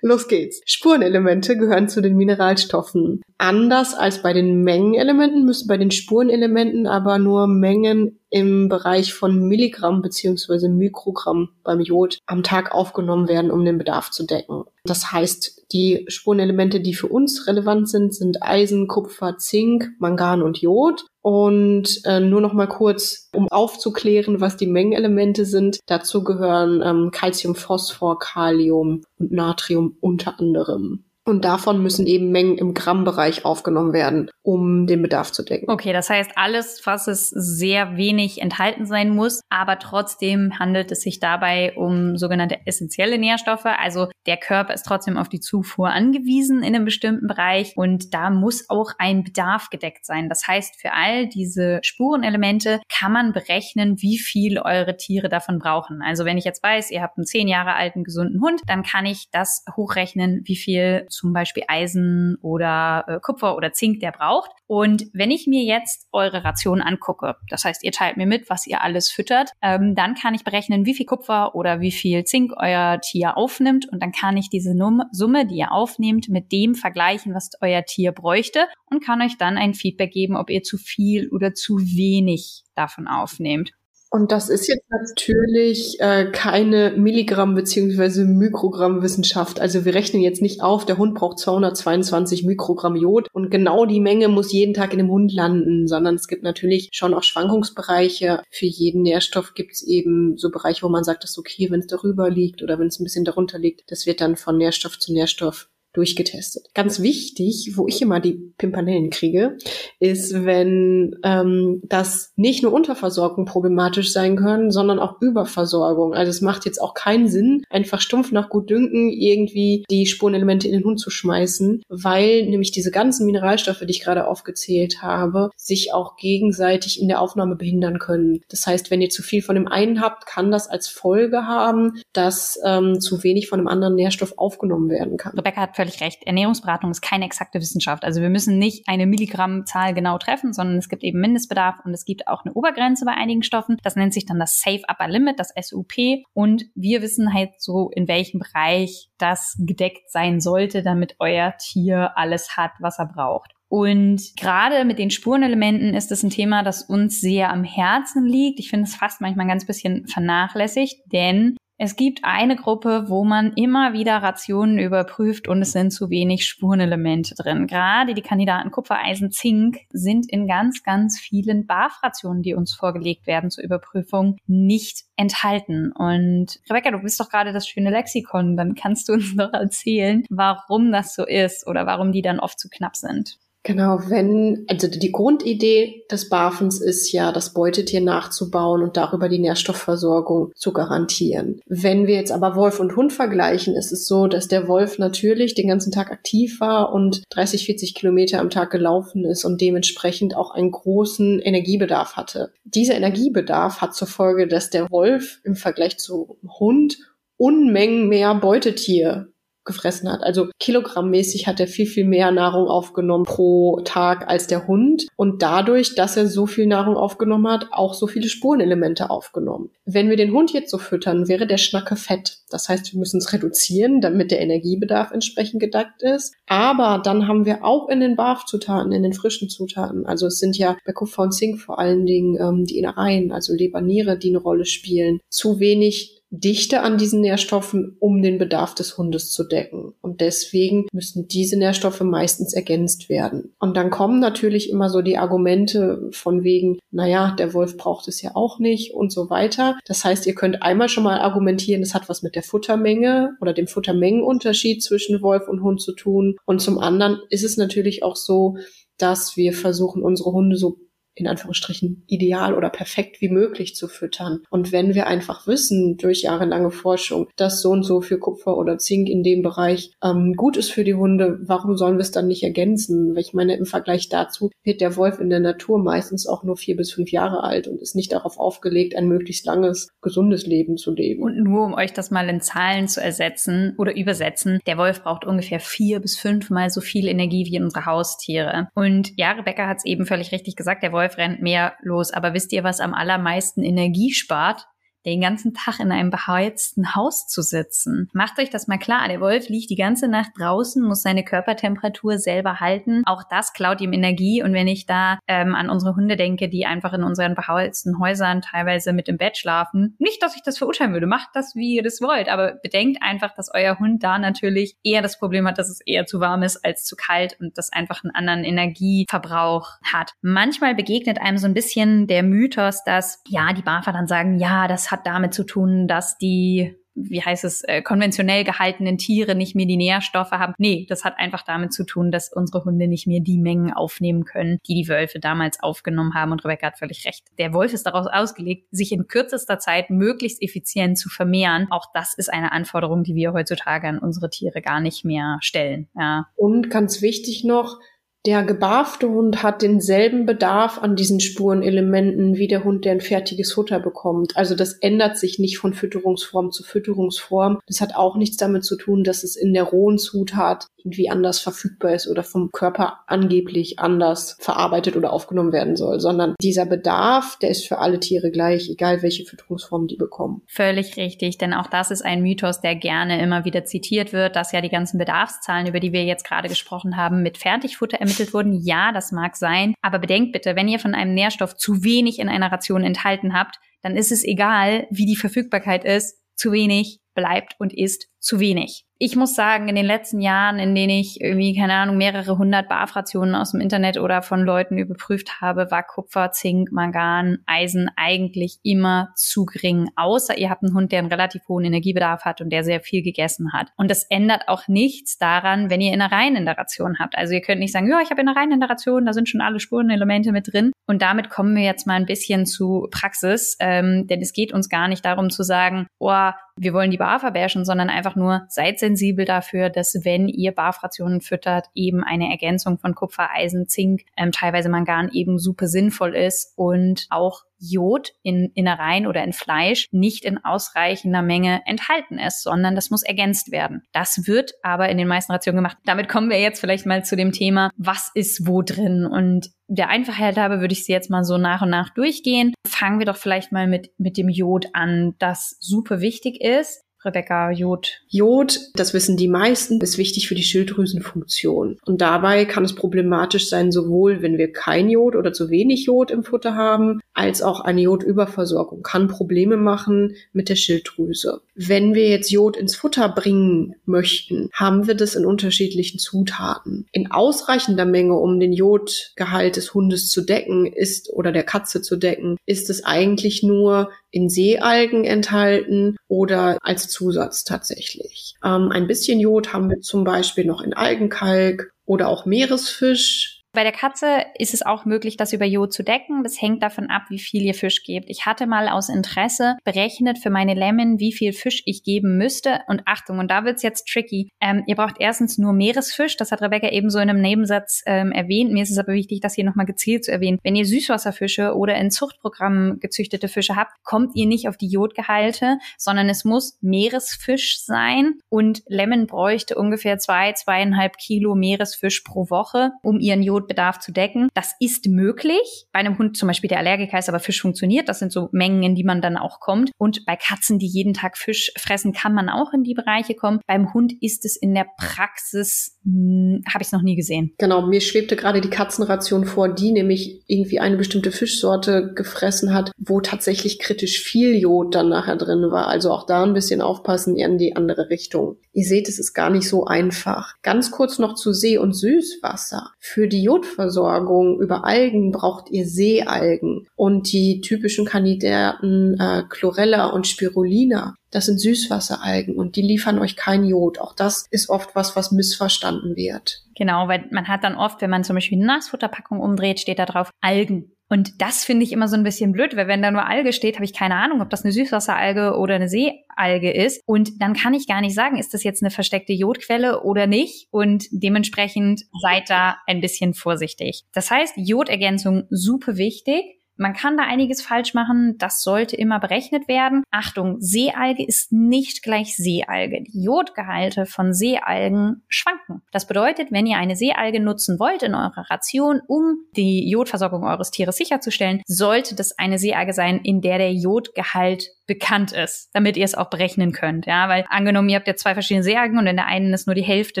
Los 0.02 0.28
geht's. 0.28 0.60
Spurenelemente 0.64 1.56
gehören 1.56 1.88
zu 1.88 2.00
den 2.00 2.16
Mineralstoffen. 2.16 3.22
Anders 3.38 3.94
als 3.94 4.22
bei 4.22 4.32
den 4.32 4.62
Mengenelementen 4.62 5.44
müssen 5.44 5.66
bei 5.68 5.76
den 5.76 5.90
Spurenelementen 5.90 6.86
aber 6.86 7.18
nur 7.18 7.46
Mengen 7.46 8.18
im 8.30 8.68
Bereich 8.68 9.12
von 9.12 9.48
Milligramm 9.48 10.02
beziehungsweise 10.02 10.68
Mikrogramm 10.68 11.50
beim 11.64 11.80
Jod 11.80 12.18
am 12.26 12.42
Tag 12.42 12.72
aufgenommen 12.72 13.28
werden, 13.28 13.50
um 13.50 13.64
den 13.64 13.78
Bedarf 13.78 14.10
zu 14.10 14.24
decken. 14.24 14.64
Das 14.84 15.12
heißt, 15.12 15.66
die 15.72 16.04
Spurenelemente, 16.08 16.80
die 16.80 16.94
für 16.94 17.08
uns 17.08 17.46
relevant 17.46 17.88
sind, 17.88 18.14
sind 18.14 18.42
Eisen, 18.42 18.88
Kupfer, 18.88 19.36
Zink, 19.38 19.90
Mangan 19.98 20.42
und 20.42 20.58
Jod. 20.58 21.04
Und 21.22 22.00
äh, 22.04 22.20
nur 22.20 22.40
noch 22.40 22.54
mal 22.54 22.66
kurz, 22.66 23.28
um 23.34 23.46
aufzuklären, 23.48 24.40
was 24.40 24.56
die 24.56 24.66
Mengenelemente 24.66 25.44
sind. 25.44 25.80
Dazu 25.86 26.24
gehören 26.24 26.82
ähm, 26.82 27.10
Calcium, 27.10 27.54
Phosphor, 27.54 28.18
Kalium 28.18 29.02
und 29.18 29.32
Natrium 29.32 29.96
unter 30.00 30.40
anderem. 30.40 31.04
Und 31.26 31.44
davon 31.44 31.82
müssen 31.82 32.06
eben 32.06 32.30
Mengen 32.30 32.56
im 32.56 32.72
Grammbereich 32.72 33.44
aufgenommen 33.44 33.92
werden, 33.92 34.30
um 34.42 34.86
den 34.86 35.02
Bedarf 35.02 35.32
zu 35.32 35.42
decken. 35.42 35.70
Okay, 35.70 35.92
das 35.92 36.08
heißt, 36.08 36.32
alles, 36.36 36.80
was 36.84 37.08
es 37.08 37.28
sehr 37.28 37.96
wenig 37.96 38.40
enthalten 38.40 38.86
sein 38.86 39.14
muss, 39.14 39.40
aber 39.50 39.78
trotzdem 39.78 40.58
handelt 40.58 40.90
es 40.90 41.02
sich 41.02 41.20
dabei 41.20 41.74
um 41.76 42.16
sogenannte 42.16 42.58
essentielle 42.64 43.18
Nährstoffe. 43.18 43.66
Also 43.66 44.08
der 44.26 44.38
Körper 44.38 44.72
ist 44.72 44.84
trotzdem 44.84 45.18
auf 45.18 45.28
die 45.28 45.40
Zufuhr 45.40 45.90
angewiesen 45.90 46.62
in 46.62 46.74
einem 46.74 46.84
bestimmten 46.86 47.26
Bereich 47.26 47.76
und 47.76 48.14
da 48.14 48.30
muss 48.30 48.70
auch 48.70 48.92
ein 48.98 49.22
Bedarf 49.22 49.68
gedeckt 49.68 50.06
sein. 50.06 50.28
Das 50.28 50.48
heißt, 50.48 50.80
für 50.80 50.92
all 50.92 51.28
diese 51.28 51.80
Spurenelemente 51.82 52.80
kann 52.88 53.12
man 53.12 53.32
berechnen, 53.32 54.00
wie 54.00 54.18
viel 54.18 54.58
eure 54.58 54.96
Tiere 54.96 55.28
davon 55.28 55.58
brauchen. 55.58 56.00
Also 56.02 56.24
wenn 56.24 56.38
ich 56.38 56.44
jetzt 56.44 56.62
weiß, 56.62 56.90
ihr 56.90 57.02
habt 57.02 57.18
einen 57.18 57.26
zehn 57.26 57.46
Jahre 57.46 57.74
alten 57.74 58.04
gesunden 58.04 58.40
Hund, 58.40 58.62
dann 58.66 58.82
kann 58.82 59.04
ich 59.04 59.28
das 59.30 59.64
hochrechnen, 59.76 60.42
wie 60.44 60.56
viel 60.56 61.06
zum 61.10 61.32
Beispiel 61.32 61.64
Eisen 61.68 62.36
oder 62.42 63.04
äh, 63.06 63.20
Kupfer 63.20 63.56
oder 63.56 63.72
Zink 63.72 64.00
der 64.00 64.12
braucht. 64.12 64.50
Und 64.66 65.06
wenn 65.12 65.30
ich 65.30 65.46
mir 65.46 65.62
jetzt 65.62 66.06
eure 66.12 66.44
Ration 66.44 66.80
angucke, 66.80 67.36
das 67.48 67.64
heißt, 67.64 67.82
ihr 67.84 67.92
teilt 67.92 68.16
mir 68.16 68.26
mit, 68.26 68.48
was 68.48 68.66
ihr 68.66 68.82
alles 68.82 69.10
füttert, 69.10 69.50
ähm, 69.62 69.94
dann 69.94 70.14
kann 70.14 70.34
ich 70.34 70.44
berechnen, 70.44 70.86
wie 70.86 70.94
viel 70.94 71.06
Kupfer 71.06 71.54
oder 71.54 71.80
wie 71.80 71.92
viel 71.92 72.24
Zink 72.24 72.52
euer 72.56 73.00
Tier 73.00 73.36
aufnimmt. 73.36 73.88
Und 73.90 74.02
dann 74.02 74.12
kann 74.12 74.36
ich 74.36 74.48
diese 74.48 74.76
Num 74.76 75.02
Summe, 75.12 75.46
die 75.46 75.56
ihr 75.56 75.72
aufnehmt, 75.72 76.28
mit 76.28 76.52
dem 76.52 76.74
vergleichen, 76.74 77.34
was 77.34 77.50
euer 77.60 77.84
Tier 77.84 78.12
bräuchte 78.12 78.66
und 78.86 79.04
kann 79.04 79.22
euch 79.22 79.36
dann 79.38 79.58
ein 79.58 79.74
Feedback 79.74 80.12
geben, 80.12 80.36
ob 80.36 80.50
ihr 80.50 80.62
zu 80.62 80.78
viel 80.78 81.28
oder 81.30 81.54
zu 81.54 81.78
wenig 81.78 82.64
davon 82.74 83.06
aufnehmt. 83.08 83.72
Und 84.12 84.32
das 84.32 84.48
ist 84.48 84.66
jetzt 84.66 84.90
natürlich 84.90 86.00
äh, 86.00 86.26
keine 86.32 86.90
Milligramm- 86.96 87.54
beziehungsweise 87.54 88.24
Mikrogramm-Wissenschaft. 88.24 89.60
Also 89.60 89.84
wir 89.84 89.94
rechnen 89.94 90.20
jetzt 90.20 90.42
nicht 90.42 90.62
auf, 90.62 90.84
der 90.84 90.98
Hund 90.98 91.14
braucht 91.14 91.38
222 91.38 92.44
Mikrogramm 92.44 92.96
Jod 92.96 93.28
und 93.32 93.50
genau 93.50 93.86
die 93.86 94.00
Menge 94.00 94.26
muss 94.26 94.52
jeden 94.52 94.74
Tag 94.74 94.92
in 94.92 94.98
dem 94.98 95.10
Hund 95.10 95.32
landen, 95.32 95.86
sondern 95.86 96.16
es 96.16 96.26
gibt 96.26 96.42
natürlich 96.42 96.88
schon 96.92 97.14
auch 97.14 97.22
Schwankungsbereiche. 97.22 98.42
Für 98.50 98.66
jeden 98.66 99.02
Nährstoff 99.02 99.54
gibt 99.54 99.74
es 99.74 99.86
eben 99.86 100.36
so 100.36 100.50
Bereiche, 100.50 100.82
wo 100.82 100.88
man 100.88 101.04
sagt, 101.04 101.22
das 101.22 101.30
ist 101.30 101.38
okay, 101.38 101.70
wenn 101.70 101.80
es 101.80 101.86
darüber 101.86 102.28
liegt 102.30 102.64
oder 102.64 102.80
wenn 102.80 102.88
es 102.88 102.98
ein 102.98 103.04
bisschen 103.04 103.24
darunter 103.24 103.60
liegt. 103.60 103.88
Das 103.92 104.06
wird 104.06 104.20
dann 104.20 104.34
von 104.34 104.58
Nährstoff 104.58 104.98
zu 104.98 105.12
Nährstoff 105.12 105.68
durchgetestet. 105.92 106.66
Ganz 106.74 107.02
wichtig, 107.02 107.72
wo 107.74 107.86
ich 107.88 108.00
immer 108.00 108.20
die 108.20 108.52
Pimpanellen 108.58 109.10
kriege, 109.10 109.56
ist, 109.98 110.44
wenn 110.44 111.16
ähm, 111.24 111.82
das 111.84 112.32
nicht 112.36 112.62
nur 112.62 112.72
Unterversorgung 112.72 113.44
problematisch 113.44 114.12
sein 114.12 114.36
können, 114.36 114.70
sondern 114.70 114.98
auch 114.98 115.20
Überversorgung. 115.20 116.14
Also 116.14 116.30
es 116.30 116.40
macht 116.40 116.64
jetzt 116.64 116.80
auch 116.80 116.94
keinen 116.94 117.28
Sinn, 117.28 117.64
einfach 117.70 118.00
stumpf 118.00 118.30
nach 118.30 118.48
Gutdünken 118.48 119.10
irgendwie 119.10 119.84
die 119.90 120.06
Spurenelemente 120.06 120.68
in 120.68 120.74
den 120.74 120.84
Hund 120.84 121.00
zu 121.00 121.10
schmeißen, 121.10 121.82
weil 121.88 122.46
nämlich 122.46 122.70
diese 122.70 122.90
ganzen 122.90 123.26
Mineralstoffe, 123.26 123.80
die 123.80 123.90
ich 123.90 124.02
gerade 124.02 124.28
aufgezählt 124.28 125.02
habe, 125.02 125.50
sich 125.56 125.92
auch 125.92 126.16
gegenseitig 126.16 127.00
in 127.00 127.08
der 127.08 127.20
Aufnahme 127.20 127.56
behindern 127.56 127.98
können. 127.98 128.40
Das 128.48 128.66
heißt, 128.66 128.90
wenn 128.90 129.02
ihr 129.02 129.10
zu 129.10 129.22
viel 129.22 129.42
von 129.42 129.56
dem 129.56 129.66
einen 129.66 130.00
habt, 130.00 130.26
kann 130.26 130.50
das 130.50 130.68
als 130.68 130.88
Folge 130.88 131.46
haben, 131.46 132.00
dass 132.12 132.58
ähm, 132.64 133.00
zu 133.00 133.22
wenig 133.24 133.48
von 133.48 133.58
dem 133.58 133.68
anderen 133.68 133.96
Nährstoff 133.96 134.34
aufgenommen 134.36 134.88
werden 134.88 135.16
kann. 135.16 135.36
Rebecca 135.36 135.62
hat 135.62 135.79
völlig 135.80 136.02
recht. 136.02 136.24
Ernährungsberatung 136.26 136.90
ist 136.90 137.00
keine 137.00 137.24
exakte 137.24 137.58
Wissenschaft. 137.58 138.04
Also 138.04 138.20
wir 138.20 138.28
müssen 138.28 138.58
nicht 138.58 138.86
eine 138.86 139.06
Milligrammzahl 139.06 139.94
genau 139.94 140.18
treffen, 140.18 140.52
sondern 140.52 140.76
es 140.76 140.90
gibt 140.90 141.02
eben 141.02 141.20
Mindestbedarf 141.20 141.76
und 141.86 141.94
es 141.94 142.04
gibt 142.04 142.28
auch 142.28 142.44
eine 142.44 142.52
Obergrenze 142.52 143.06
bei 143.06 143.12
einigen 143.12 143.42
Stoffen. 143.42 143.78
Das 143.82 143.96
nennt 143.96 144.12
sich 144.12 144.26
dann 144.26 144.38
das 144.38 144.60
Safe 144.60 144.82
Upper 144.88 145.08
Limit, 145.08 145.40
das 145.40 145.54
SUP. 145.58 145.94
Und 146.34 146.64
wir 146.74 147.00
wissen 147.00 147.32
halt 147.32 147.52
so, 147.58 147.90
in 147.94 148.08
welchem 148.08 148.40
Bereich 148.40 149.08
das 149.16 149.56
gedeckt 149.58 150.10
sein 150.10 150.40
sollte, 150.40 150.82
damit 150.82 151.16
euer 151.18 151.54
Tier 151.56 152.12
alles 152.16 152.58
hat, 152.58 152.72
was 152.80 152.98
er 152.98 153.06
braucht. 153.06 153.54
Und 153.68 154.36
gerade 154.36 154.84
mit 154.84 154.98
den 154.98 155.10
Spurenelementen 155.10 155.94
ist 155.94 156.12
es 156.12 156.22
ein 156.22 156.30
Thema, 156.30 156.62
das 156.62 156.82
uns 156.82 157.20
sehr 157.20 157.50
am 157.50 157.64
Herzen 157.64 158.26
liegt. 158.26 158.58
Ich 158.58 158.68
finde 158.68 158.84
es 158.84 158.96
fast 158.96 159.22
manchmal 159.22 159.46
ein 159.46 159.50
ganz 159.50 159.64
bisschen 159.64 160.08
vernachlässigt, 160.08 161.00
denn 161.12 161.56
es 161.82 161.96
gibt 161.96 162.24
eine 162.24 162.56
Gruppe, 162.56 163.04
wo 163.08 163.24
man 163.24 163.54
immer 163.54 163.94
wieder 163.94 164.18
Rationen 164.18 164.78
überprüft 164.78 165.48
und 165.48 165.62
es 165.62 165.72
sind 165.72 165.92
zu 165.92 166.10
wenig 166.10 166.46
Spurenelemente 166.46 167.34
drin. 167.34 167.66
Gerade 167.66 168.12
die 168.12 168.20
Kandidaten 168.20 168.70
Kupfer, 168.70 168.98
Eisen, 169.02 169.30
Zink 169.30 169.78
sind 169.90 170.30
in 170.30 170.46
ganz, 170.46 170.82
ganz 170.82 171.18
vielen 171.18 171.66
BAF-Rationen, 171.66 172.42
die 172.42 172.52
uns 172.52 172.74
vorgelegt 172.74 173.26
werden 173.26 173.50
zur 173.50 173.64
Überprüfung, 173.64 174.36
nicht 174.46 175.04
enthalten. 175.16 175.90
Und 175.92 176.60
Rebecca, 176.68 176.90
du 176.90 176.98
bist 176.98 177.18
doch 177.18 177.30
gerade 177.30 177.54
das 177.54 177.66
schöne 177.66 177.88
Lexikon. 177.88 178.58
Dann 178.58 178.74
kannst 178.74 179.08
du 179.08 179.14
uns 179.14 179.34
doch 179.38 179.54
erzählen, 179.54 180.24
warum 180.28 180.92
das 180.92 181.14
so 181.14 181.24
ist 181.24 181.66
oder 181.66 181.86
warum 181.86 182.12
die 182.12 182.20
dann 182.20 182.40
oft 182.40 182.60
zu 182.60 182.68
knapp 182.68 182.94
sind. 182.94 183.38
Genau, 183.62 183.98
wenn, 184.08 184.64
also 184.68 184.88
die 184.88 185.12
Grundidee 185.12 186.06
des 186.10 186.30
BAFens 186.30 186.80
ist 186.80 187.12
ja, 187.12 187.30
das 187.30 187.52
Beutetier 187.52 188.00
nachzubauen 188.00 188.82
und 188.82 188.96
darüber 188.96 189.28
die 189.28 189.38
Nährstoffversorgung 189.38 190.52
zu 190.54 190.72
garantieren. 190.72 191.60
Wenn 191.66 192.06
wir 192.06 192.14
jetzt 192.14 192.32
aber 192.32 192.56
Wolf 192.56 192.80
und 192.80 192.96
Hund 192.96 193.12
vergleichen, 193.12 193.76
ist 193.76 193.92
es 193.92 194.06
so, 194.06 194.28
dass 194.28 194.48
der 194.48 194.66
Wolf 194.66 194.98
natürlich 194.98 195.54
den 195.54 195.68
ganzen 195.68 195.92
Tag 195.92 196.10
aktiv 196.10 196.58
war 196.60 196.92
und 196.94 197.22
30, 197.30 197.66
40 197.66 197.94
Kilometer 197.94 198.40
am 198.40 198.48
Tag 198.48 198.70
gelaufen 198.70 199.26
ist 199.26 199.44
und 199.44 199.60
dementsprechend 199.60 200.34
auch 200.34 200.52
einen 200.52 200.70
großen 200.70 201.38
Energiebedarf 201.40 202.16
hatte. 202.16 202.52
Dieser 202.64 202.94
Energiebedarf 202.94 203.82
hat 203.82 203.94
zur 203.94 204.08
Folge, 204.08 204.48
dass 204.48 204.70
der 204.70 204.90
Wolf 204.90 205.40
im 205.44 205.54
Vergleich 205.54 205.98
zu 205.98 206.38
Hund 206.58 206.96
Unmengen 207.36 208.08
mehr 208.08 208.34
Beutetier 208.34 209.29
gefressen 209.64 210.10
hat. 210.10 210.22
Also 210.22 210.48
kilogrammmäßig 210.58 211.46
hat 211.46 211.60
er 211.60 211.66
viel, 211.66 211.86
viel 211.86 212.04
mehr 212.04 212.30
Nahrung 212.30 212.68
aufgenommen 212.68 213.24
pro 213.24 213.80
Tag 213.84 214.28
als 214.28 214.46
der 214.46 214.66
Hund 214.66 215.06
und 215.16 215.42
dadurch, 215.42 215.94
dass 215.94 216.16
er 216.16 216.26
so 216.26 216.46
viel 216.46 216.66
Nahrung 216.66 216.96
aufgenommen 216.96 217.48
hat, 217.48 217.68
auch 217.72 217.94
so 217.94 218.06
viele 218.06 218.28
Spurenelemente 218.28 219.10
aufgenommen. 219.10 219.70
Wenn 219.84 220.08
wir 220.08 220.16
den 220.16 220.32
Hund 220.32 220.52
jetzt 220.52 220.70
so 220.70 220.78
füttern, 220.78 221.28
wäre 221.28 221.46
der 221.46 221.58
Schnacke 221.58 221.96
fett. 221.96 222.38
Das 222.50 222.68
heißt, 222.68 222.92
wir 222.92 222.98
müssen 222.98 223.18
es 223.18 223.32
reduzieren, 223.32 224.00
damit 224.00 224.30
der 224.30 224.40
Energiebedarf 224.40 225.10
entsprechend 225.12 225.60
gedeckt 225.60 226.02
ist. 226.02 226.34
Aber 226.46 227.00
dann 227.02 227.28
haben 227.28 227.44
wir 227.44 227.64
auch 227.64 227.88
in 227.88 228.00
den 228.00 228.16
BAF-Zutaten, 228.16 228.92
in 228.92 229.02
den 229.02 229.12
frischen 229.12 229.48
Zutaten, 229.48 230.06
also 230.06 230.26
es 230.26 230.38
sind 230.38 230.56
ja 230.56 230.76
bei 230.84 230.92
Kupfer 230.92 231.22
und 231.22 231.32
Zink 231.32 231.60
vor 231.60 231.78
allen 231.78 232.06
Dingen 232.06 232.36
ähm, 232.40 232.64
die 232.64 232.78
Innereien, 232.78 233.32
also 233.32 233.54
Leber, 233.54 233.80
Niere, 233.80 234.18
die 234.18 234.30
eine 234.30 234.38
Rolle 234.38 234.64
spielen, 234.64 235.20
zu 235.28 235.60
wenig 235.60 236.19
Dichte 236.30 236.82
an 236.82 236.96
diesen 236.96 237.20
Nährstoffen, 237.20 237.96
um 237.98 238.22
den 238.22 238.38
Bedarf 238.38 238.74
des 238.74 238.96
Hundes 238.96 239.32
zu 239.32 239.42
decken. 239.42 239.94
Und 240.00 240.20
deswegen 240.20 240.86
müssen 240.92 241.26
diese 241.26 241.58
Nährstoffe 241.58 242.00
meistens 242.02 242.52
ergänzt 242.54 243.08
werden. 243.08 243.52
Und 243.58 243.76
dann 243.76 243.90
kommen 243.90 244.20
natürlich 244.20 244.70
immer 244.70 244.88
so 244.88 245.02
die 245.02 245.18
Argumente 245.18 246.08
von 246.12 246.44
wegen, 246.44 246.78
naja, 246.92 247.34
der 247.36 247.52
Wolf 247.52 247.76
braucht 247.76 248.06
es 248.06 248.22
ja 248.22 248.36
auch 248.36 248.60
nicht 248.60 248.94
und 248.94 249.12
so 249.12 249.28
weiter. 249.28 249.76
Das 249.86 250.04
heißt, 250.04 250.24
ihr 250.26 250.36
könnt 250.36 250.62
einmal 250.62 250.88
schon 250.88 251.04
mal 251.04 251.18
argumentieren, 251.20 251.82
es 251.82 251.94
hat 251.94 252.08
was 252.08 252.22
mit 252.22 252.36
der 252.36 252.44
Futtermenge 252.44 253.36
oder 253.40 253.52
dem 253.52 253.66
Futtermengenunterschied 253.66 254.82
zwischen 254.84 255.22
Wolf 255.22 255.48
und 255.48 255.62
Hund 255.62 255.80
zu 255.80 255.92
tun. 255.92 256.36
Und 256.46 256.60
zum 256.60 256.78
anderen 256.78 257.18
ist 257.30 257.44
es 257.44 257.56
natürlich 257.56 258.04
auch 258.04 258.14
so, 258.14 258.56
dass 258.98 259.36
wir 259.36 259.52
versuchen, 259.52 260.02
unsere 260.02 260.32
Hunde 260.32 260.56
so 260.56 260.78
in 261.20 261.28
Anführungsstrichen 261.28 262.02
ideal 262.06 262.54
oder 262.54 262.70
perfekt 262.70 263.20
wie 263.20 263.28
möglich 263.28 263.74
zu 263.74 263.88
füttern. 263.88 264.40
Und 264.50 264.72
wenn 264.72 264.94
wir 264.94 265.06
einfach 265.06 265.46
wissen 265.46 265.96
durch 265.96 266.22
jahrelange 266.22 266.70
Forschung, 266.70 267.28
dass 267.36 267.60
so 267.60 267.70
und 267.70 267.82
so 267.82 268.00
viel 268.00 268.18
Kupfer 268.18 268.56
oder 268.56 268.78
Zink 268.78 269.08
in 269.08 269.22
dem 269.22 269.42
Bereich 269.42 269.92
ähm, 270.02 270.34
gut 270.34 270.56
ist 270.56 270.70
für 270.70 270.84
die 270.84 270.94
Hunde, 270.94 271.38
warum 271.42 271.76
sollen 271.76 271.96
wir 271.96 272.02
es 272.02 272.10
dann 272.10 272.26
nicht 272.26 272.42
ergänzen? 272.42 273.14
Weil 273.14 273.22
ich 273.22 273.34
meine, 273.34 273.56
im 273.56 273.66
Vergleich 273.66 274.08
dazu 274.08 274.50
wird 274.62 274.80
der 274.80 274.96
Wolf 274.96 275.20
in 275.20 275.30
der 275.30 275.40
Natur 275.40 275.78
meistens 275.78 276.26
auch 276.26 276.42
nur 276.42 276.56
vier 276.56 276.76
bis 276.76 276.92
fünf 276.92 277.10
Jahre 277.10 277.42
alt 277.42 277.68
und 277.68 277.80
ist 277.80 277.96
nicht 277.96 278.12
darauf 278.12 278.38
aufgelegt, 278.38 278.96
ein 278.96 279.08
möglichst 279.08 279.46
langes, 279.46 279.88
gesundes 280.00 280.46
Leben 280.46 280.76
zu 280.76 280.92
leben. 280.92 281.22
Und 281.22 281.42
nur 281.42 281.64
um 281.64 281.74
euch 281.74 281.92
das 281.92 282.10
mal 282.10 282.28
in 282.28 282.40
Zahlen 282.40 282.88
zu 282.88 283.02
ersetzen 283.02 283.74
oder 283.78 283.96
übersetzen, 283.96 284.60
der 284.66 284.78
Wolf 284.78 285.02
braucht 285.02 285.24
ungefähr 285.24 285.60
vier 285.60 286.00
bis 286.00 286.18
fünfmal 286.18 286.70
so 286.70 286.80
viel 286.80 287.08
Energie 287.08 287.46
wie 287.46 287.60
unsere 287.60 287.86
Haustiere. 287.86 288.68
Und 288.74 289.12
ja, 289.16 289.32
Rebecca 289.32 289.66
hat 289.66 289.78
es 289.78 289.84
eben 289.84 290.06
völlig 290.06 290.32
richtig 290.32 290.56
gesagt, 290.56 290.82
der 290.82 290.92
Wolf 290.92 291.09
Rennt 291.18 291.42
mehr 291.42 291.74
los. 291.80 292.12
Aber 292.12 292.34
wisst 292.34 292.52
ihr, 292.52 292.64
was 292.64 292.80
am 292.80 292.94
allermeisten 292.94 293.62
Energie 293.62 294.12
spart? 294.12 294.66
Den 295.06 295.20
ganzen 295.20 295.54
Tag 295.54 295.80
in 295.80 295.92
einem 295.92 296.10
beheizten 296.10 296.94
Haus 296.94 297.26
zu 297.26 297.42
sitzen. 297.42 298.08
Macht 298.12 298.38
euch 298.38 298.50
das 298.50 298.68
mal 298.68 298.78
klar. 298.78 299.08
Der 299.08 299.20
Wolf 299.20 299.48
liegt 299.48 299.70
die 299.70 299.76
ganze 299.76 300.08
Nacht 300.08 300.32
draußen, 300.38 300.82
muss 300.82 301.02
seine 301.02 301.24
Körpertemperatur 301.24 302.18
selber 302.18 302.60
halten. 302.60 303.02
Auch 303.06 303.22
das 303.28 303.52
klaut 303.52 303.80
ihm 303.80 303.92
Energie. 303.92 304.42
Und 304.42 304.52
wenn 304.52 304.68
ich 304.68 304.86
da 304.86 305.18
ähm, 305.26 305.54
an 305.54 305.70
unsere 305.70 305.96
Hunde 305.96 306.16
denke, 306.16 306.48
die 306.48 306.66
einfach 306.66 306.92
in 306.92 307.02
unseren 307.02 307.34
beheizten 307.34 307.98
Häusern 307.98 308.42
teilweise 308.42 308.92
mit 308.92 309.08
im 309.08 309.16
Bett 309.16 309.36
schlafen, 309.36 309.96
nicht, 309.98 310.22
dass 310.22 310.36
ich 310.36 310.42
das 310.42 310.58
verurteilen 310.58 310.92
würde. 310.92 311.06
Macht 311.06 311.30
das, 311.34 311.54
wie 311.54 311.76
ihr 311.76 311.82
das 311.82 312.00
wollt. 312.00 312.28
Aber 312.28 312.58
bedenkt 312.62 313.02
einfach, 313.02 313.34
dass 313.34 313.50
euer 313.52 313.78
Hund 313.78 314.02
da 314.02 314.18
natürlich 314.18 314.76
eher 314.84 315.02
das 315.02 315.18
Problem 315.18 315.46
hat, 315.46 315.58
dass 315.58 315.70
es 315.70 315.80
eher 315.80 316.06
zu 316.06 316.20
warm 316.20 316.42
ist 316.42 316.64
als 316.64 316.84
zu 316.84 316.96
kalt 316.96 317.36
und 317.40 317.56
das 317.56 317.72
einfach 317.72 318.04
einen 318.04 318.14
anderen 318.14 318.44
Energieverbrauch 318.44 319.78
hat. 319.92 320.12
Manchmal 320.22 320.74
begegnet 320.74 321.20
einem 321.20 321.38
so 321.38 321.46
ein 321.46 321.54
bisschen 321.54 322.06
der 322.06 322.22
Mythos, 322.22 322.84
dass 322.84 323.22
ja, 323.26 323.52
die 323.52 323.62
Barfer 323.62 323.92
dann 323.92 324.06
sagen, 324.06 324.38
ja, 324.38 324.68
das 324.68 324.89
hat 324.90 325.06
damit 325.06 325.34
zu 325.34 325.44
tun, 325.44 325.88
dass 325.88 326.18
die 326.18 326.80
wie 326.94 327.22
heißt 327.22 327.44
es, 327.44 327.62
äh, 327.62 327.82
konventionell 327.82 328.44
gehaltenen 328.44 328.98
Tiere 328.98 329.34
nicht 329.34 329.54
mehr 329.54 329.66
die 329.66 329.76
Nährstoffe 329.76 330.32
haben. 330.32 330.54
Nee, 330.58 330.86
das 330.88 331.04
hat 331.04 331.18
einfach 331.18 331.42
damit 331.42 331.72
zu 331.72 331.84
tun, 331.84 332.10
dass 332.10 332.32
unsere 332.32 332.64
Hunde 332.64 332.88
nicht 332.88 333.06
mehr 333.06 333.20
die 333.20 333.38
Mengen 333.38 333.72
aufnehmen 333.72 334.24
können, 334.24 334.58
die 334.66 334.74
die 334.74 334.88
Wölfe 334.88 335.20
damals 335.20 335.62
aufgenommen 335.62 336.14
haben. 336.14 336.32
Und 336.32 336.44
Rebecca 336.44 336.68
hat 336.68 336.78
völlig 336.78 337.06
recht. 337.06 337.26
Der 337.38 337.52
Wolf 337.52 337.72
ist 337.72 337.86
daraus 337.86 338.06
ausgelegt, 338.06 338.66
sich 338.70 338.92
in 338.92 339.06
kürzester 339.06 339.58
Zeit 339.58 339.90
möglichst 339.90 340.42
effizient 340.42 340.98
zu 340.98 341.08
vermehren. 341.08 341.68
Auch 341.70 341.86
das 341.94 342.14
ist 342.14 342.32
eine 342.32 342.52
Anforderung, 342.52 343.04
die 343.04 343.14
wir 343.14 343.32
heutzutage 343.32 343.88
an 343.88 343.98
unsere 343.98 344.30
Tiere 344.30 344.60
gar 344.60 344.80
nicht 344.80 345.04
mehr 345.04 345.38
stellen. 345.40 345.88
Ja. 345.96 346.26
Und 346.36 346.70
ganz 346.70 347.02
wichtig 347.02 347.44
noch, 347.44 347.78
der 348.26 348.42
gebarfte 348.42 349.08
Hund 349.08 349.42
hat 349.42 349.62
denselben 349.62 350.26
Bedarf 350.26 350.78
an 350.78 350.94
diesen 350.94 351.20
Spurenelementen 351.20 352.36
wie 352.36 352.48
der 352.48 352.64
Hund, 352.64 352.84
der 352.84 352.92
ein 352.92 353.00
fertiges 353.00 353.52
Futter 353.54 353.80
bekommt. 353.80 354.36
Also 354.36 354.54
das 354.54 354.74
ändert 354.74 355.16
sich 355.16 355.38
nicht 355.38 355.56
von 355.56 355.72
Fütterungsform 355.72 356.50
zu 356.50 356.62
Fütterungsform. 356.62 357.60
Das 357.66 357.80
hat 357.80 357.94
auch 357.94 358.16
nichts 358.16 358.36
damit 358.36 358.64
zu 358.64 358.76
tun, 358.76 359.04
dass 359.04 359.24
es 359.24 359.36
in 359.36 359.54
der 359.54 359.64
rohen 359.64 359.96
Zutat 359.96 360.66
irgendwie 360.84 361.10
anders 361.10 361.40
verfügbar 361.40 361.94
ist 361.94 362.08
oder 362.08 362.22
vom 362.22 362.50
Körper 362.52 363.00
angeblich 363.06 363.78
anders 363.78 364.36
verarbeitet 364.40 364.96
oder 364.96 365.12
aufgenommen 365.12 365.52
werden 365.52 365.76
soll, 365.76 366.00
sondern 366.00 366.34
dieser 366.42 366.66
Bedarf, 366.66 367.38
der 367.40 367.50
ist 367.50 367.66
für 367.66 367.78
alle 367.78 368.00
Tiere 368.00 368.30
gleich, 368.30 368.68
egal 368.70 369.02
welche 369.02 369.24
Fütterungsform 369.24 369.86
die 369.86 369.96
bekommen. 369.96 370.42
Völlig 370.46 370.96
richtig, 370.96 371.38
denn 371.38 371.52
auch 371.52 371.66
das 371.66 371.90
ist 371.90 372.02
ein 372.02 372.22
Mythos, 372.22 372.60
der 372.60 372.74
gerne 372.76 373.22
immer 373.22 373.44
wieder 373.44 373.64
zitiert 373.64 374.12
wird, 374.12 374.36
dass 374.36 374.52
ja 374.52 374.60
die 374.60 374.68
ganzen 374.68 374.98
Bedarfszahlen, 374.98 375.66
über 375.66 375.80
die 375.80 375.92
wir 375.92 376.04
jetzt 376.04 376.26
gerade 376.26 376.48
gesprochen 376.48 376.96
haben, 376.96 377.22
mit 377.22 377.38
Fertigfutter 377.38 378.00
ermittelt 378.10 378.34
wurden. 378.34 378.60
Ja, 378.60 378.92
das 378.92 379.12
mag 379.12 379.36
sein. 379.36 379.74
Aber 379.82 379.98
bedenkt 379.98 380.32
bitte, 380.32 380.56
wenn 380.56 380.68
ihr 380.68 380.78
von 380.78 380.94
einem 380.94 381.14
Nährstoff 381.14 381.56
zu 381.56 381.84
wenig 381.84 382.18
in 382.18 382.28
einer 382.28 382.50
Ration 382.50 382.82
enthalten 382.82 383.34
habt, 383.34 383.56
dann 383.82 383.96
ist 383.96 384.12
es 384.12 384.24
egal, 384.24 384.86
wie 384.90 385.06
die 385.06 385.16
Verfügbarkeit 385.16 385.84
ist. 385.84 386.18
Zu 386.34 386.52
wenig 386.52 387.00
bleibt 387.14 387.54
und 387.58 387.72
ist 387.72 388.08
zu 388.18 388.40
wenig 388.40 388.86
ich 389.02 389.16
muss 389.16 389.34
sagen, 389.34 389.68
in 389.68 389.76
den 389.76 389.86
letzten 389.86 390.20
Jahren, 390.20 390.58
in 390.58 390.74
denen 390.74 390.90
ich 390.90 391.22
irgendwie, 391.22 391.56
keine 391.56 391.72
Ahnung, 391.72 391.96
mehrere 391.96 392.36
hundert 392.36 392.68
BAF-Rationen 392.68 393.34
aus 393.34 393.52
dem 393.52 393.62
Internet 393.62 393.96
oder 393.96 394.20
von 394.20 394.42
Leuten 394.42 394.76
überprüft 394.76 395.40
habe, 395.40 395.70
war 395.70 395.82
Kupfer, 395.82 396.32
Zink, 396.32 396.70
Mangan, 396.70 397.38
Eisen 397.46 397.90
eigentlich 397.96 398.58
immer 398.62 399.08
zu 399.16 399.46
gering. 399.46 399.88
Außer 399.96 400.36
ihr 400.36 400.50
habt 400.50 400.62
einen 400.62 400.74
Hund, 400.74 400.92
der 400.92 400.98
einen 400.98 401.08
relativ 401.08 401.40
hohen 401.48 401.64
Energiebedarf 401.64 402.26
hat 402.26 402.42
und 402.42 402.50
der 402.50 402.62
sehr 402.62 402.82
viel 402.82 403.02
gegessen 403.02 403.54
hat. 403.54 403.68
Und 403.78 403.90
das 403.90 404.04
ändert 404.04 404.48
auch 404.48 404.68
nichts 404.68 405.16
daran, 405.16 405.70
wenn 405.70 405.80
ihr 405.80 405.94
Innereien 405.94 406.36
in 406.36 406.44
der 406.44 406.58
Ration 406.58 406.98
habt. 406.98 407.16
Also 407.16 407.32
ihr 407.32 407.40
könnt 407.40 407.60
nicht 407.60 407.72
sagen, 407.72 407.88
ja, 407.88 408.00
ich 408.02 408.10
habe 408.10 408.20
Innereien 408.20 408.52
in 408.52 408.60
der 408.60 408.68
Ration, 408.68 409.06
da 409.06 409.14
sind 409.14 409.30
schon 409.30 409.40
alle 409.40 409.60
Spurenelemente 409.60 410.30
mit 410.30 410.52
drin. 410.52 410.72
Und 410.86 411.00
damit 411.00 411.30
kommen 411.30 411.56
wir 411.56 411.62
jetzt 411.62 411.86
mal 411.86 411.94
ein 411.94 412.04
bisschen 412.04 412.44
zu 412.44 412.86
Praxis, 412.90 413.56
ähm, 413.60 414.08
denn 414.08 414.20
es 414.20 414.34
geht 414.34 414.52
uns 414.52 414.68
gar 414.68 414.88
nicht 414.88 415.06
darum 415.06 415.30
zu 415.30 415.42
sagen, 415.42 415.86
oh, 415.98 416.30
wir 416.56 416.72
wollen 416.72 416.90
die 416.90 416.96
BAFA 416.96 417.30
bashen, 417.30 417.64
sondern 417.64 417.90
einfach 417.90 418.16
nur 418.16 418.42
seid 418.48 418.78
sensibel 418.78 419.24
dafür, 419.24 419.70
dass 419.70 420.00
wenn 420.04 420.28
ihr 420.28 420.52
BAF-Rationen 420.52 421.20
füttert, 421.20 421.66
eben 421.74 422.02
eine 422.04 422.30
Ergänzung 422.30 422.78
von 422.78 422.94
Kupfer, 422.94 423.30
Eisen, 423.34 423.68
Zink, 423.68 424.02
ähm, 424.16 424.32
teilweise 424.32 424.68
Mangan 424.68 425.10
eben 425.12 425.38
super 425.38 425.66
sinnvoll 425.66 426.14
ist 426.14 426.52
und 426.56 427.06
auch 427.10 427.44
Jod 427.60 428.12
in 428.22 428.50
Innereien 428.54 429.06
oder 429.06 429.22
in 429.22 429.32
Fleisch 429.32 429.86
nicht 429.92 430.24
in 430.24 430.42
ausreichender 430.42 431.22
Menge 431.22 431.62
enthalten 431.66 432.18
ist, 432.18 432.42
sondern 432.42 432.74
das 432.74 432.90
muss 432.90 433.02
ergänzt 433.02 433.52
werden. 433.52 433.82
Das 433.92 434.26
wird 434.26 434.52
aber 434.62 434.88
in 434.88 434.98
den 434.98 435.08
meisten 435.08 435.32
Rationen 435.32 435.58
gemacht. 435.58 435.78
Damit 435.84 436.08
kommen 436.08 436.30
wir 436.30 436.40
jetzt 436.40 436.60
vielleicht 436.60 436.86
mal 436.86 437.04
zu 437.04 437.16
dem 437.16 437.32
Thema, 437.32 437.70
was 437.76 438.10
ist 438.14 438.46
wo 438.46 438.62
drin? 438.62 439.06
Und 439.06 439.50
der 439.68 439.88
Einfachheit 439.88 440.36
habe, 440.36 440.60
würde 440.60 440.72
ich 440.72 440.84
sie 440.84 440.92
jetzt 440.92 441.10
mal 441.10 441.24
so 441.24 441.38
nach 441.38 441.62
und 441.62 441.70
nach 441.70 441.90
durchgehen. 441.90 442.54
Fangen 442.66 442.98
wir 442.98 443.06
doch 443.06 443.16
vielleicht 443.16 443.52
mal 443.52 443.68
mit, 443.68 443.90
mit 443.98 444.16
dem 444.16 444.28
Jod 444.28 444.66
an, 444.72 445.14
das 445.18 445.56
super 445.60 446.00
wichtig 446.00 446.40
ist. 446.40 446.82
Rebecca, 447.04 447.50
Jod. 447.50 448.00
Jod, 448.08 448.60
das 448.74 448.92
wissen 448.92 449.16
die 449.16 449.28
meisten, 449.28 449.80
ist 449.80 449.98
wichtig 449.98 450.28
für 450.28 450.34
die 450.34 450.42
Schilddrüsenfunktion. 450.42 451.78
Und 451.84 452.00
dabei 452.00 452.44
kann 452.44 452.64
es 452.64 452.74
problematisch 452.74 453.48
sein, 453.48 453.72
sowohl 453.72 454.22
wenn 454.22 454.36
wir 454.36 454.52
kein 454.52 454.90
Jod 454.90 455.16
oder 455.16 455.32
zu 455.32 455.50
wenig 455.50 455.86
Jod 455.86 456.10
im 456.10 456.24
Futter 456.24 456.54
haben, 456.54 457.00
als 457.14 457.42
auch 457.42 457.60
eine 457.60 457.82
Jodüberversorgung 457.82 458.82
kann 458.82 459.08
Probleme 459.08 459.56
machen 459.56 460.14
mit 460.32 460.48
der 460.48 460.56
Schilddrüse. 460.56 461.40
Wenn 461.54 461.94
wir 461.94 462.08
jetzt 462.08 462.30
Jod 462.30 462.56
ins 462.56 462.76
Futter 462.76 463.08
bringen 463.08 463.74
möchten, 463.84 464.48
haben 464.52 464.86
wir 464.86 464.94
das 464.94 465.14
in 465.14 465.26
unterschiedlichen 465.26 465.98
Zutaten. 465.98 466.86
In 466.92 467.10
ausreichender 467.10 467.84
Menge, 467.84 468.14
um 468.14 468.40
den 468.40 468.52
Jodgehalt 468.52 469.56
des 469.56 469.74
Hundes 469.74 470.08
zu 470.08 470.22
decken, 470.22 470.66
ist 470.66 471.10
oder 471.12 471.32
der 471.32 471.44
Katze 471.44 471.82
zu 471.82 471.96
decken, 471.96 472.36
ist 472.46 472.70
es 472.70 472.84
eigentlich 472.84 473.42
nur 473.42 473.90
in 474.10 474.28
Seealgen 474.28 475.04
enthalten 475.04 475.96
oder 476.08 476.58
als 476.62 476.88
Zusatz 476.88 477.44
tatsächlich. 477.44 478.34
Ähm, 478.44 478.70
ein 478.72 478.86
bisschen 478.86 479.20
Jod 479.20 479.52
haben 479.52 479.70
wir 479.70 479.80
zum 479.80 480.04
Beispiel 480.04 480.44
noch 480.44 480.60
in 480.60 480.74
Algenkalk 480.74 481.72
oder 481.84 482.08
auch 482.08 482.26
Meeresfisch 482.26 483.39
bei 483.52 483.64
der 483.64 483.72
Katze 483.72 484.24
ist 484.38 484.54
es 484.54 484.64
auch 484.64 484.84
möglich, 484.84 485.16
das 485.16 485.32
über 485.32 485.44
Jod 485.44 485.72
zu 485.72 485.82
decken. 485.82 486.22
Das 486.22 486.40
hängt 486.40 486.62
davon 486.62 486.88
ab, 486.88 487.02
wie 487.08 487.18
viel 487.18 487.42
ihr 487.42 487.54
Fisch 487.54 487.82
gebt. 487.82 488.08
Ich 488.08 488.24
hatte 488.24 488.46
mal 488.46 488.68
aus 488.68 488.88
Interesse 488.88 489.56
berechnet 489.64 490.18
für 490.18 490.30
meine 490.30 490.54
Lemon, 490.54 491.00
wie 491.00 491.12
viel 491.12 491.32
Fisch 491.32 491.62
ich 491.66 491.82
geben 491.82 492.16
müsste. 492.16 492.60
Und 492.68 492.82
Achtung, 492.86 493.18
und 493.18 493.30
da 493.30 493.44
wird's 493.44 493.62
jetzt 493.62 493.88
tricky. 493.88 494.30
Ähm, 494.40 494.62
ihr 494.66 494.76
braucht 494.76 494.96
erstens 495.00 495.36
nur 495.36 495.52
Meeresfisch. 495.52 496.16
Das 496.16 496.30
hat 496.30 496.42
Rebecca 496.42 496.68
eben 496.68 496.90
so 496.90 497.00
in 497.00 497.10
einem 497.10 497.20
Nebensatz 497.20 497.82
ähm, 497.86 498.12
erwähnt. 498.12 498.52
Mir 498.52 498.62
ist 498.62 498.70
es 498.70 498.78
aber 498.78 498.92
wichtig, 498.92 499.20
das 499.20 499.34
hier 499.34 499.44
nochmal 499.44 499.66
gezielt 499.66 500.04
zu 500.04 500.12
erwähnen. 500.12 500.38
Wenn 500.44 500.54
ihr 500.54 500.64
Süßwasserfische 500.64 501.56
oder 501.56 501.74
in 501.74 501.90
Zuchtprogrammen 501.90 502.78
gezüchtete 502.78 503.26
Fische 503.26 503.56
habt, 503.56 503.72
kommt 503.82 504.14
ihr 504.14 504.26
nicht 504.26 504.48
auf 504.48 504.56
die 504.56 504.68
Jodgehalte, 504.68 505.58
sondern 505.76 506.08
es 506.08 506.24
muss 506.24 506.56
Meeresfisch 506.60 507.60
sein. 507.64 508.14
Und 508.28 508.62
Lemon 508.68 509.08
bräuchte 509.08 509.56
ungefähr 509.56 509.98
zwei, 509.98 510.32
zweieinhalb 510.34 510.98
Kilo 510.98 511.34
Meeresfisch 511.34 512.02
pro 512.02 512.30
Woche, 512.30 512.70
um 512.82 513.00
ihren 513.00 513.22
Jod 513.22 513.39
Jodbedarf 513.40 513.78
zu 513.78 513.92
decken. 513.92 514.28
Das 514.34 514.54
ist 514.60 514.86
möglich. 514.86 515.66
Bei 515.72 515.80
einem 515.80 515.98
Hund 515.98 516.16
zum 516.16 516.28
Beispiel, 516.28 516.48
der 516.48 516.58
Allergiker 516.58 516.98
ist, 516.98 517.08
aber 517.08 517.20
Fisch 517.20 517.40
funktioniert. 517.40 517.88
Das 517.88 517.98
sind 517.98 518.12
so 518.12 518.28
Mengen, 518.32 518.62
in 518.62 518.74
die 518.74 518.84
man 518.84 519.00
dann 519.00 519.16
auch 519.16 519.40
kommt. 519.40 519.70
Und 519.78 520.04
bei 520.06 520.16
Katzen, 520.16 520.58
die 520.58 520.66
jeden 520.66 520.94
Tag 520.94 521.16
Fisch 521.16 521.52
fressen, 521.58 521.92
kann 521.92 522.14
man 522.14 522.28
auch 522.28 522.52
in 522.52 522.62
die 522.62 522.74
Bereiche 522.74 523.14
kommen. 523.14 523.40
Beim 523.46 523.72
Hund 523.72 523.94
ist 524.00 524.24
es 524.24 524.36
in 524.36 524.54
der 524.54 524.66
Praxis, 524.76 525.78
hm, 525.84 526.42
habe 526.52 526.62
ich 526.62 526.68
es 526.68 526.72
noch 526.72 526.82
nie 526.82 526.96
gesehen. 526.96 527.32
Genau, 527.38 527.66
mir 527.66 527.80
schwebte 527.80 528.16
gerade 528.16 528.40
die 528.40 528.50
Katzenration 528.50 529.24
vor, 529.24 529.48
die 529.48 529.72
nämlich 529.72 530.22
irgendwie 530.26 530.60
eine 530.60 530.76
bestimmte 530.76 531.12
Fischsorte 531.12 531.92
gefressen 531.94 532.52
hat, 532.54 532.72
wo 532.78 533.00
tatsächlich 533.00 533.58
kritisch 533.58 534.02
viel 534.02 534.36
Jod 534.36 534.74
dann 534.74 534.88
nachher 534.88 535.16
drin 535.16 535.50
war. 535.50 535.68
Also 535.68 535.90
auch 535.90 536.06
da 536.06 536.22
ein 536.22 536.34
bisschen 536.34 536.60
aufpassen 536.60 537.16
in 537.16 537.38
die 537.38 537.56
andere 537.56 537.90
Richtung. 537.90 538.36
Ihr 538.52 538.64
seht, 538.64 538.88
es 538.88 538.98
ist 538.98 539.14
gar 539.14 539.30
nicht 539.30 539.48
so 539.48 539.64
einfach. 539.64 540.34
Ganz 540.42 540.70
kurz 540.70 540.98
noch 540.98 541.14
zu 541.14 541.32
See- 541.32 541.58
und 541.58 541.72
Süßwasser. 541.72 542.72
Für 542.78 543.06
die 543.06 543.22
Jodversorgung 543.30 544.40
über 544.40 544.64
Algen 544.64 545.12
braucht 545.12 545.50
ihr 545.50 545.66
Seealgen. 545.66 546.66
Und 546.74 547.12
die 547.12 547.40
typischen 547.40 547.84
Kandidaten 547.84 548.98
äh, 548.98 549.22
Chlorella 549.28 549.86
und 549.86 550.08
Spirulina, 550.08 550.96
das 551.12 551.26
sind 551.26 551.40
Süßwasseralgen 551.40 552.36
und 552.36 552.56
die 552.56 552.62
liefern 552.62 552.98
euch 552.98 553.14
kein 553.14 553.44
Jod. 553.44 553.78
Auch 553.78 553.94
das 553.94 554.26
ist 554.30 554.48
oft 554.48 554.74
was, 554.74 554.96
was 554.96 555.12
missverstanden 555.12 555.94
wird. 555.94 556.42
Genau, 556.56 556.88
weil 556.88 557.06
man 557.10 557.28
hat 557.28 557.44
dann 557.44 557.56
oft, 557.56 557.80
wenn 557.80 557.90
man 557.90 558.04
zum 558.04 558.16
Beispiel 558.16 558.38
eine 558.38 558.46
Nassfutterpackung 558.46 559.20
umdreht, 559.20 559.60
steht 559.60 559.78
da 559.78 559.86
drauf 559.86 560.10
Algen. 560.20 560.72
Und 560.90 561.22
das 561.22 561.44
finde 561.44 561.64
ich 561.64 561.72
immer 561.72 561.86
so 561.86 561.96
ein 561.96 562.02
bisschen 562.02 562.32
blöd, 562.32 562.56
weil 562.56 562.66
wenn 562.66 562.82
da 562.82 562.90
nur 562.90 563.06
Alge 563.06 563.32
steht, 563.32 563.54
habe 563.54 563.64
ich 563.64 563.72
keine 563.72 563.94
Ahnung, 563.94 564.20
ob 564.20 564.28
das 564.28 564.42
eine 564.42 564.52
Süßwasseralge 564.52 565.38
oder 565.38 565.54
eine 565.54 565.68
Seealge 565.68 566.50
ist. 566.50 566.82
Und 566.84 567.22
dann 567.22 567.34
kann 567.34 567.54
ich 567.54 567.68
gar 567.68 567.80
nicht 567.80 567.94
sagen, 567.94 568.18
ist 568.18 568.34
das 568.34 568.42
jetzt 568.42 568.60
eine 568.60 568.72
versteckte 568.72 569.12
Jodquelle 569.12 569.84
oder 569.84 570.08
nicht. 570.08 570.48
Und 570.50 570.86
dementsprechend 570.90 571.82
seid 572.02 572.28
da 572.28 572.56
ein 572.66 572.80
bisschen 572.80 573.14
vorsichtig. 573.14 573.84
Das 573.92 574.10
heißt, 574.10 574.34
Jodergänzung 574.36 575.28
super 575.30 575.76
wichtig. 575.76 576.39
Man 576.60 576.74
kann 576.74 576.98
da 576.98 577.04
einiges 577.04 577.40
falsch 577.40 577.72
machen. 577.72 578.16
Das 578.18 578.42
sollte 578.42 578.76
immer 578.76 579.00
berechnet 579.00 579.48
werden. 579.48 579.82
Achtung, 579.90 580.36
Seealge 580.40 581.02
ist 581.02 581.32
nicht 581.32 581.82
gleich 581.82 582.14
Seealge. 582.16 582.82
Die 582.82 583.02
Jodgehalte 583.02 583.86
von 583.86 584.12
Seealgen 584.12 585.02
schwanken. 585.08 585.62
Das 585.72 585.86
bedeutet, 585.86 586.30
wenn 586.32 586.44
ihr 586.44 586.58
eine 586.58 586.76
Seealge 586.76 587.18
nutzen 587.18 587.58
wollt 587.58 587.82
in 587.82 587.94
eurer 587.94 588.26
Ration, 588.28 588.82
um 588.86 589.24
die 589.36 589.70
Jodversorgung 589.70 590.22
eures 590.22 590.50
Tieres 590.50 590.76
sicherzustellen, 590.76 591.40
sollte 591.46 591.94
das 591.94 592.18
eine 592.18 592.38
Seealge 592.38 592.74
sein, 592.74 593.00
in 593.02 593.22
der 593.22 593.38
der 593.38 593.54
Jodgehalt 593.54 594.50
bekannt 594.70 595.10
ist, 595.10 595.50
damit 595.52 595.76
ihr 595.76 595.84
es 595.84 595.96
auch 595.96 596.10
berechnen 596.10 596.52
könnt. 596.52 596.86
Ja, 596.86 597.08
weil 597.08 597.24
angenommen, 597.28 597.68
ihr 597.68 597.74
habt 597.74 597.88
ja 597.88 597.96
zwei 597.96 598.14
verschiedene 598.14 598.44
Seealgen 598.44 598.78
und 598.78 598.86
in 598.86 598.94
der 598.94 599.06
einen 599.06 599.34
ist 599.34 599.48
nur 599.48 599.56
die 599.56 599.62
Hälfte 599.62 600.00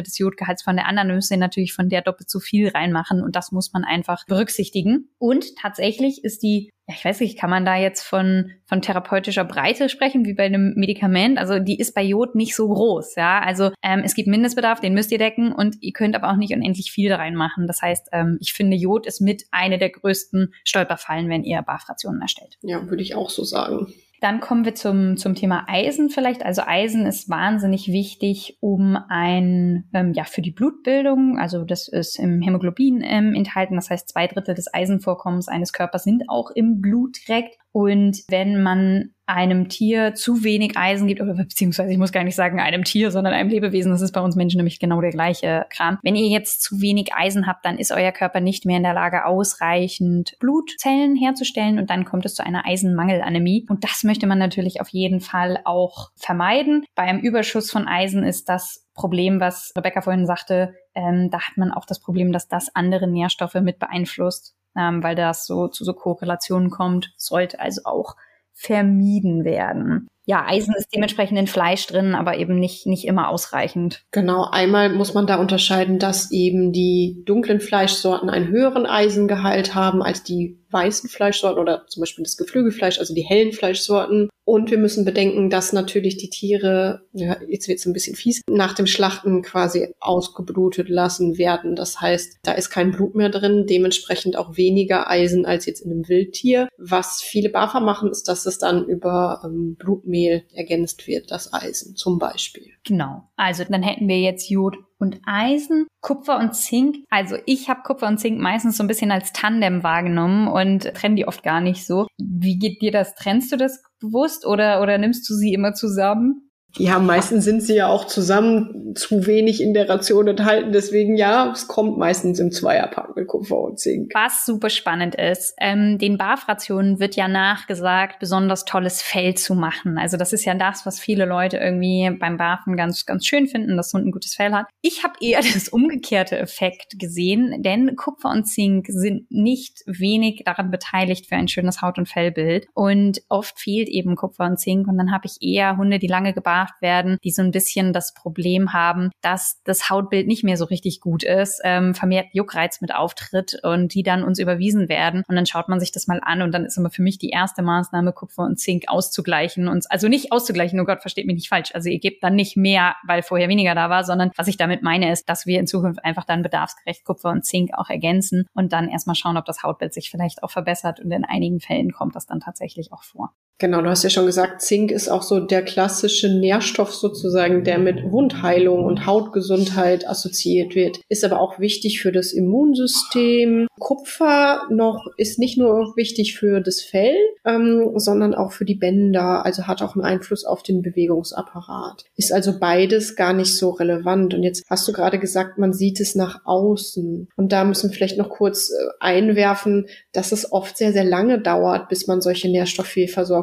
des 0.00 0.16
Jodgehalts 0.16 0.62
von 0.62 0.76
der 0.76 0.86
anderen, 0.86 1.08
dann 1.08 1.16
müsst 1.16 1.32
ihr 1.32 1.38
natürlich 1.38 1.72
von 1.72 1.88
der 1.88 2.02
doppelt 2.02 2.30
so 2.30 2.38
viel 2.38 2.68
reinmachen 2.68 3.20
und 3.20 3.34
das 3.34 3.50
muss 3.50 3.72
man 3.72 3.82
einfach 3.82 4.24
berücksichtigen. 4.26 5.08
Und 5.18 5.56
tatsächlich 5.56 6.22
ist 6.22 6.44
die 6.44 6.70
ich 6.92 7.04
weiß 7.04 7.20
nicht, 7.20 7.38
kann 7.38 7.50
man 7.50 7.64
da 7.64 7.76
jetzt 7.76 8.02
von, 8.02 8.50
von 8.66 8.82
therapeutischer 8.82 9.44
Breite 9.44 9.88
sprechen, 9.88 10.24
wie 10.24 10.34
bei 10.34 10.44
einem 10.46 10.74
Medikament? 10.74 11.38
Also 11.38 11.58
die 11.58 11.78
ist 11.78 11.94
bei 11.94 12.02
Jod 12.02 12.34
nicht 12.34 12.56
so 12.56 12.68
groß, 12.68 13.14
ja. 13.14 13.40
Also 13.40 13.70
ähm, 13.82 14.02
es 14.04 14.14
gibt 14.14 14.26
Mindestbedarf, 14.28 14.80
den 14.80 14.94
müsst 14.94 15.12
ihr 15.12 15.18
decken 15.18 15.52
und 15.52 15.76
ihr 15.80 15.92
könnt 15.92 16.16
aber 16.16 16.30
auch 16.30 16.36
nicht 16.36 16.52
unendlich 16.52 16.90
viel 16.90 17.12
reinmachen. 17.12 17.68
Das 17.68 17.82
heißt, 17.82 18.08
ähm, 18.12 18.38
ich 18.40 18.52
finde, 18.54 18.76
Jod 18.76 19.06
ist 19.06 19.20
mit 19.20 19.44
eine 19.52 19.78
der 19.78 19.90
größten 19.90 20.52
Stolperfallen, 20.64 21.28
wenn 21.28 21.44
ihr 21.44 21.62
BAF-Rationen 21.62 22.20
erstellt. 22.20 22.58
Ja, 22.62 22.88
würde 22.88 23.02
ich 23.02 23.14
auch 23.14 23.30
so 23.30 23.44
sagen. 23.44 23.92
Dann 24.20 24.40
kommen 24.40 24.66
wir 24.66 24.74
zum, 24.74 25.16
zum 25.16 25.34
Thema 25.34 25.64
Eisen 25.66 26.10
vielleicht. 26.10 26.44
Also 26.44 26.62
Eisen 26.66 27.06
ist 27.06 27.30
wahnsinnig 27.30 27.88
wichtig, 27.88 28.58
um 28.60 28.98
ein, 29.08 29.88
ähm, 29.94 30.12
ja, 30.12 30.24
für 30.24 30.42
die 30.42 30.50
Blutbildung, 30.50 31.38
also 31.38 31.64
das 31.64 31.88
ist 31.88 32.18
im 32.18 32.42
Hämoglobin 32.42 33.02
ähm, 33.02 33.34
enthalten. 33.34 33.76
Das 33.76 33.88
heißt, 33.88 34.10
zwei 34.10 34.26
Drittel 34.26 34.54
des 34.54 34.72
Eisenvorkommens 34.72 35.48
eines 35.48 35.72
Körpers 35.72 36.04
sind 36.04 36.28
auch 36.28 36.50
im 36.50 36.82
Blut 36.82 37.16
direkt. 37.26 37.59
Und 37.72 38.22
wenn 38.28 38.62
man 38.62 39.14
einem 39.30 39.68
Tier 39.68 40.14
zu 40.14 40.42
wenig 40.42 40.76
Eisen 40.76 41.06
gibt, 41.06 41.20
oder 41.20 41.34
beziehungsweise 41.34 41.92
ich 41.92 41.98
muss 41.98 42.10
gar 42.10 42.24
nicht 42.24 42.34
sagen 42.34 42.58
einem 42.58 42.82
Tier, 42.82 43.12
sondern 43.12 43.32
einem 43.32 43.48
Lebewesen, 43.48 43.92
das 43.92 44.00
ist 44.00 44.12
bei 44.12 44.20
uns 44.20 44.34
Menschen 44.34 44.58
nämlich 44.58 44.80
genau 44.80 45.00
der 45.00 45.12
gleiche 45.12 45.66
Kram. 45.70 45.98
Wenn 46.02 46.16
ihr 46.16 46.26
jetzt 46.26 46.62
zu 46.62 46.80
wenig 46.80 47.14
Eisen 47.14 47.46
habt, 47.46 47.64
dann 47.64 47.78
ist 47.78 47.92
euer 47.92 48.10
Körper 48.10 48.40
nicht 48.40 48.66
mehr 48.66 48.78
in 48.78 48.82
der 48.82 48.94
Lage, 48.94 49.24
ausreichend 49.24 50.34
Blutzellen 50.40 51.14
herzustellen 51.14 51.78
und 51.78 51.90
dann 51.90 52.04
kommt 52.04 52.26
es 52.26 52.34
zu 52.34 52.44
einer 52.44 52.66
Eisenmangelanämie. 52.66 53.66
Und 53.68 53.84
das 53.84 54.02
möchte 54.02 54.26
man 54.26 54.38
natürlich 54.38 54.80
auf 54.80 54.88
jeden 54.88 55.20
Fall 55.20 55.60
auch 55.64 56.10
vermeiden. 56.16 56.84
Bei 56.96 57.04
einem 57.04 57.20
Überschuss 57.20 57.70
von 57.70 57.86
Eisen 57.86 58.24
ist 58.24 58.48
das 58.48 58.88
Problem, 58.94 59.38
was 59.40 59.72
Rebecca 59.76 60.00
vorhin 60.02 60.26
sagte, 60.26 60.74
ähm, 60.94 61.30
da 61.30 61.40
hat 61.40 61.56
man 61.56 61.70
auch 61.70 61.86
das 61.86 62.00
Problem, 62.00 62.32
dass 62.32 62.48
das 62.48 62.74
andere 62.74 63.06
Nährstoffe 63.06 63.54
mit 63.54 63.78
beeinflusst 63.78 64.56
ähm, 64.76 65.02
weil 65.02 65.14
das 65.14 65.46
so 65.46 65.68
zu 65.68 65.84
so 65.84 65.92
Korrelationen 65.92 66.70
kommt, 66.70 67.12
sollte 67.16 67.60
also 67.60 67.82
auch 67.84 68.16
vermieden 68.52 69.44
werden. 69.44 70.08
Ja, 70.26 70.44
Eisen 70.46 70.74
ist 70.76 70.88
dementsprechend 70.94 71.38
in 71.38 71.46
Fleisch 71.46 71.86
drin, 71.86 72.14
aber 72.14 72.38
eben 72.38 72.58
nicht, 72.58 72.86
nicht 72.86 73.04
immer 73.04 73.28
ausreichend. 73.28 74.04
Genau, 74.10 74.48
einmal 74.50 74.90
muss 74.90 75.14
man 75.14 75.26
da 75.26 75.36
unterscheiden, 75.36 75.98
dass 75.98 76.30
eben 76.30 76.72
die 76.72 77.22
dunklen 77.24 77.60
Fleischsorten 77.60 78.30
einen 78.30 78.48
höheren 78.48 78.86
Eisengehalt 78.86 79.74
haben 79.74 80.02
als 80.02 80.22
die 80.22 80.60
weißen 80.70 81.10
Fleischsorten 81.10 81.60
oder 81.60 81.86
zum 81.88 82.00
Beispiel 82.00 82.24
das 82.24 82.36
Geflügelfleisch, 82.36 82.98
also 82.98 83.14
die 83.14 83.22
hellen 83.22 83.52
Fleischsorten. 83.52 84.28
Und 84.44 84.70
wir 84.70 84.78
müssen 84.78 85.04
bedenken, 85.04 85.48
dass 85.48 85.72
natürlich 85.72 86.16
die 86.16 86.30
Tiere, 86.30 87.02
ja, 87.12 87.36
jetzt 87.48 87.68
wird 87.68 87.78
es 87.78 87.86
ein 87.86 87.92
bisschen 87.92 88.16
fies, 88.16 88.40
nach 88.48 88.74
dem 88.74 88.86
Schlachten 88.86 89.42
quasi 89.42 89.92
ausgeblutet 90.00 90.88
lassen 90.88 91.38
werden. 91.38 91.76
Das 91.76 92.00
heißt, 92.00 92.38
da 92.42 92.52
ist 92.52 92.70
kein 92.70 92.90
Blut 92.90 93.14
mehr 93.14 93.28
drin, 93.28 93.66
dementsprechend 93.68 94.36
auch 94.36 94.56
weniger 94.56 95.08
Eisen 95.08 95.46
als 95.46 95.66
jetzt 95.66 95.80
in 95.80 95.92
einem 95.92 96.08
Wildtier. 96.08 96.68
Was 96.78 97.22
viele 97.22 97.50
Bafer 97.50 97.80
machen, 97.80 98.10
ist, 98.10 98.28
dass 98.28 98.46
es 98.46 98.58
dann 98.58 98.86
über 98.86 99.40
ähm, 99.44 99.76
Blutmehl 100.10 100.44
ergänzt 100.52 101.06
wird, 101.06 101.30
das 101.30 101.52
Eisen 101.52 101.96
zum 101.96 102.18
Beispiel. 102.18 102.72
Genau. 102.84 103.28
Also 103.36 103.64
dann 103.64 103.82
hätten 103.82 104.08
wir 104.08 104.20
jetzt 104.20 104.50
Jod 104.50 104.76
und 104.98 105.20
Eisen, 105.24 105.86
Kupfer 106.00 106.38
und 106.38 106.54
Zink. 106.54 106.96
Also 107.08 107.36
ich 107.46 107.68
habe 107.68 107.82
Kupfer 107.82 108.08
und 108.08 108.18
Zink 108.18 108.38
meistens 108.38 108.76
so 108.76 108.84
ein 108.84 108.88
bisschen 108.88 109.10
als 109.10 109.32
Tandem 109.32 109.82
wahrgenommen 109.82 110.48
und 110.48 110.92
trenne 110.94 111.14
die 111.14 111.26
oft 111.26 111.42
gar 111.42 111.60
nicht 111.60 111.86
so. 111.86 112.06
Wie 112.18 112.58
geht 112.58 112.82
dir 112.82 112.90
das? 112.90 113.14
Trennst 113.14 113.52
du 113.52 113.56
das 113.56 113.82
bewusst 114.00 114.46
oder, 114.46 114.82
oder 114.82 114.98
nimmst 114.98 115.28
du 115.28 115.34
sie 115.34 115.52
immer 115.52 115.72
zusammen? 115.72 116.49
Ja, 116.76 116.98
meistens 116.98 117.44
sind 117.44 117.62
sie 117.62 117.74
ja 117.74 117.88
auch 117.88 118.06
zusammen 118.06 118.94
zu 118.94 119.26
wenig 119.26 119.60
in 119.60 119.74
der 119.74 119.88
Ration 119.88 120.28
enthalten. 120.28 120.72
Deswegen 120.72 121.16
ja, 121.16 121.50
es 121.52 121.68
kommt 121.68 121.98
meistens 121.98 122.38
im 122.38 122.52
Zweierpack 122.52 123.16
mit 123.16 123.26
Kupfer 123.26 123.58
und 123.58 123.78
Zink. 123.78 124.12
Was 124.14 124.46
super 124.46 124.70
spannend 124.70 125.14
ist, 125.14 125.54
ähm, 125.58 125.98
den 125.98 126.16
BAF-Rationen 126.16 127.00
wird 127.00 127.16
ja 127.16 127.28
nachgesagt, 127.28 128.18
besonders 128.20 128.64
tolles 128.64 129.02
Fell 129.02 129.34
zu 129.34 129.54
machen. 129.54 129.98
Also 129.98 130.16
das 130.16 130.32
ist 130.32 130.44
ja 130.44 130.54
das, 130.54 130.86
was 130.86 131.00
viele 131.00 131.24
Leute 131.24 131.56
irgendwie 131.56 132.10
beim 132.18 132.36
BAFen 132.36 132.76
ganz, 132.76 133.04
ganz 133.04 133.26
schön 133.26 133.46
finden, 133.46 133.76
dass 133.76 133.92
Hund 133.92 134.06
ein 134.06 134.12
gutes 134.12 134.34
Fell 134.34 134.52
hat. 134.52 134.66
Ich 134.80 135.02
habe 135.02 135.14
eher 135.20 135.40
das 135.54 135.68
umgekehrte 135.68 136.38
Effekt 136.38 136.98
gesehen, 136.98 137.62
denn 137.62 137.96
Kupfer 137.96 138.30
und 138.30 138.44
Zink 138.44 138.86
sind 138.88 139.30
nicht 139.30 139.82
wenig 139.86 140.42
daran 140.44 140.70
beteiligt 140.70 141.26
für 141.26 141.36
ein 141.36 141.48
schönes 141.48 141.82
Haut- 141.82 141.98
und 141.98 142.08
Fellbild. 142.08 142.68
Und 142.74 143.22
oft 143.28 143.58
fehlt 143.58 143.88
eben 143.88 144.14
Kupfer 144.14 144.44
und 144.44 144.58
Zink. 144.58 144.86
Und 144.86 144.98
dann 144.98 145.12
habe 145.12 145.26
ich 145.26 145.36
eher 145.40 145.76
Hunde, 145.76 145.98
die 145.98 146.06
lange 146.06 146.32
gebarft 146.32 146.59
gebracht 146.60 146.82
werden, 146.82 147.18
die 147.24 147.30
so 147.30 147.42
ein 147.42 147.50
bisschen 147.50 147.92
das 147.92 148.14
Problem 148.14 148.72
haben, 148.72 149.10
dass 149.22 149.60
das 149.64 149.88
Hautbild 149.90 150.26
nicht 150.26 150.44
mehr 150.44 150.56
so 150.56 150.64
richtig 150.64 151.00
gut 151.00 151.22
ist, 151.22 151.60
ähm, 151.64 151.94
vermehrt 151.94 152.26
Juckreiz 152.32 152.80
mit 152.80 152.94
auftritt 152.94 153.58
und 153.62 153.94
die 153.94 154.02
dann 154.02 154.24
uns 154.24 154.38
überwiesen 154.38 154.88
werden. 154.88 155.22
Und 155.28 155.36
dann 155.36 155.46
schaut 155.46 155.68
man 155.68 155.80
sich 155.80 155.92
das 155.92 156.06
mal 156.06 156.20
an 156.22 156.42
und 156.42 156.52
dann 156.52 156.64
ist 156.64 156.76
immer 156.76 156.90
für 156.90 157.02
mich 157.02 157.18
die 157.18 157.30
erste 157.30 157.62
Maßnahme, 157.62 158.12
Kupfer 158.12 158.42
und 158.42 158.58
Zink 158.58 158.84
auszugleichen. 158.88 159.68
Und 159.68 159.86
also 159.90 160.08
nicht 160.08 160.32
auszugleichen, 160.32 160.78
oh 160.80 160.84
Gott, 160.84 161.00
versteht 161.00 161.26
mich 161.26 161.36
nicht 161.36 161.48
falsch. 161.48 161.70
Also 161.74 161.88
ihr 161.88 161.98
gebt 161.98 162.22
dann 162.22 162.34
nicht 162.34 162.56
mehr, 162.56 162.96
weil 163.06 163.22
vorher 163.22 163.48
weniger 163.48 163.74
da 163.74 163.90
war, 163.90 164.04
sondern 164.04 164.30
was 164.36 164.48
ich 164.48 164.56
damit 164.56 164.82
meine, 164.82 165.12
ist, 165.12 165.28
dass 165.28 165.46
wir 165.46 165.60
in 165.60 165.66
Zukunft 165.66 166.04
einfach 166.04 166.24
dann 166.24 166.42
bedarfsgerecht 166.42 167.04
Kupfer 167.04 167.30
und 167.30 167.44
Zink 167.44 167.70
auch 167.74 167.88
ergänzen 167.88 168.46
und 168.54 168.72
dann 168.72 168.88
erstmal 168.88 169.16
schauen, 169.16 169.36
ob 169.36 169.44
das 169.44 169.62
Hautbild 169.62 169.94
sich 169.94 170.10
vielleicht 170.10 170.42
auch 170.42 170.50
verbessert. 170.50 171.00
Und 171.00 171.10
in 171.10 171.24
einigen 171.24 171.60
Fällen 171.60 171.92
kommt 171.92 172.16
das 172.16 172.26
dann 172.26 172.40
tatsächlich 172.40 172.92
auch 172.92 173.02
vor. 173.02 173.32
Genau, 173.60 173.82
du 173.82 173.90
hast 173.90 174.02
ja 174.04 174.08
schon 174.08 174.24
gesagt, 174.24 174.62
Zink 174.62 174.90
ist 174.90 175.10
auch 175.10 175.22
so 175.22 175.38
der 175.38 175.62
klassische 175.62 176.30
Nährstoff 176.30 176.94
sozusagen, 176.94 177.62
der 177.62 177.78
mit 177.78 178.10
Wundheilung 178.10 178.86
und 178.86 179.04
Hautgesundheit 179.04 180.08
assoziiert 180.08 180.74
wird. 180.74 181.00
Ist 181.10 181.24
aber 181.24 181.38
auch 181.38 181.58
wichtig 181.58 182.00
für 182.00 182.10
das 182.10 182.32
Immunsystem. 182.32 183.66
Kupfer 183.78 184.62
noch 184.70 185.06
ist 185.18 185.38
nicht 185.38 185.58
nur 185.58 185.94
wichtig 185.94 186.38
für 186.38 186.62
das 186.62 186.80
Fell, 186.80 187.14
ähm, 187.44 187.92
sondern 187.96 188.34
auch 188.34 188.52
für 188.52 188.64
die 188.64 188.76
Bänder, 188.76 189.44
also 189.44 189.66
hat 189.66 189.82
auch 189.82 189.94
einen 189.94 190.04
Einfluss 190.04 190.46
auf 190.46 190.62
den 190.62 190.80
Bewegungsapparat. 190.80 192.04
Ist 192.16 192.32
also 192.32 192.58
beides 192.58 193.14
gar 193.14 193.34
nicht 193.34 193.54
so 193.54 193.70
relevant. 193.70 194.32
Und 194.32 194.42
jetzt 194.42 194.64
hast 194.70 194.88
du 194.88 194.92
gerade 194.92 195.18
gesagt, 195.18 195.58
man 195.58 195.74
sieht 195.74 196.00
es 196.00 196.14
nach 196.14 196.46
außen. 196.46 197.28
Und 197.36 197.52
da 197.52 197.64
müssen 197.64 197.90
wir 197.90 197.94
vielleicht 197.94 198.16
noch 198.16 198.30
kurz 198.30 198.70
äh, 198.70 198.88
einwerfen, 199.00 199.86
dass 200.12 200.32
es 200.32 200.50
oft 200.50 200.78
sehr, 200.78 200.94
sehr 200.94 201.04
lange 201.04 201.42
dauert, 201.42 201.90
bis 201.90 202.06
man 202.06 202.22
solche 202.22 202.48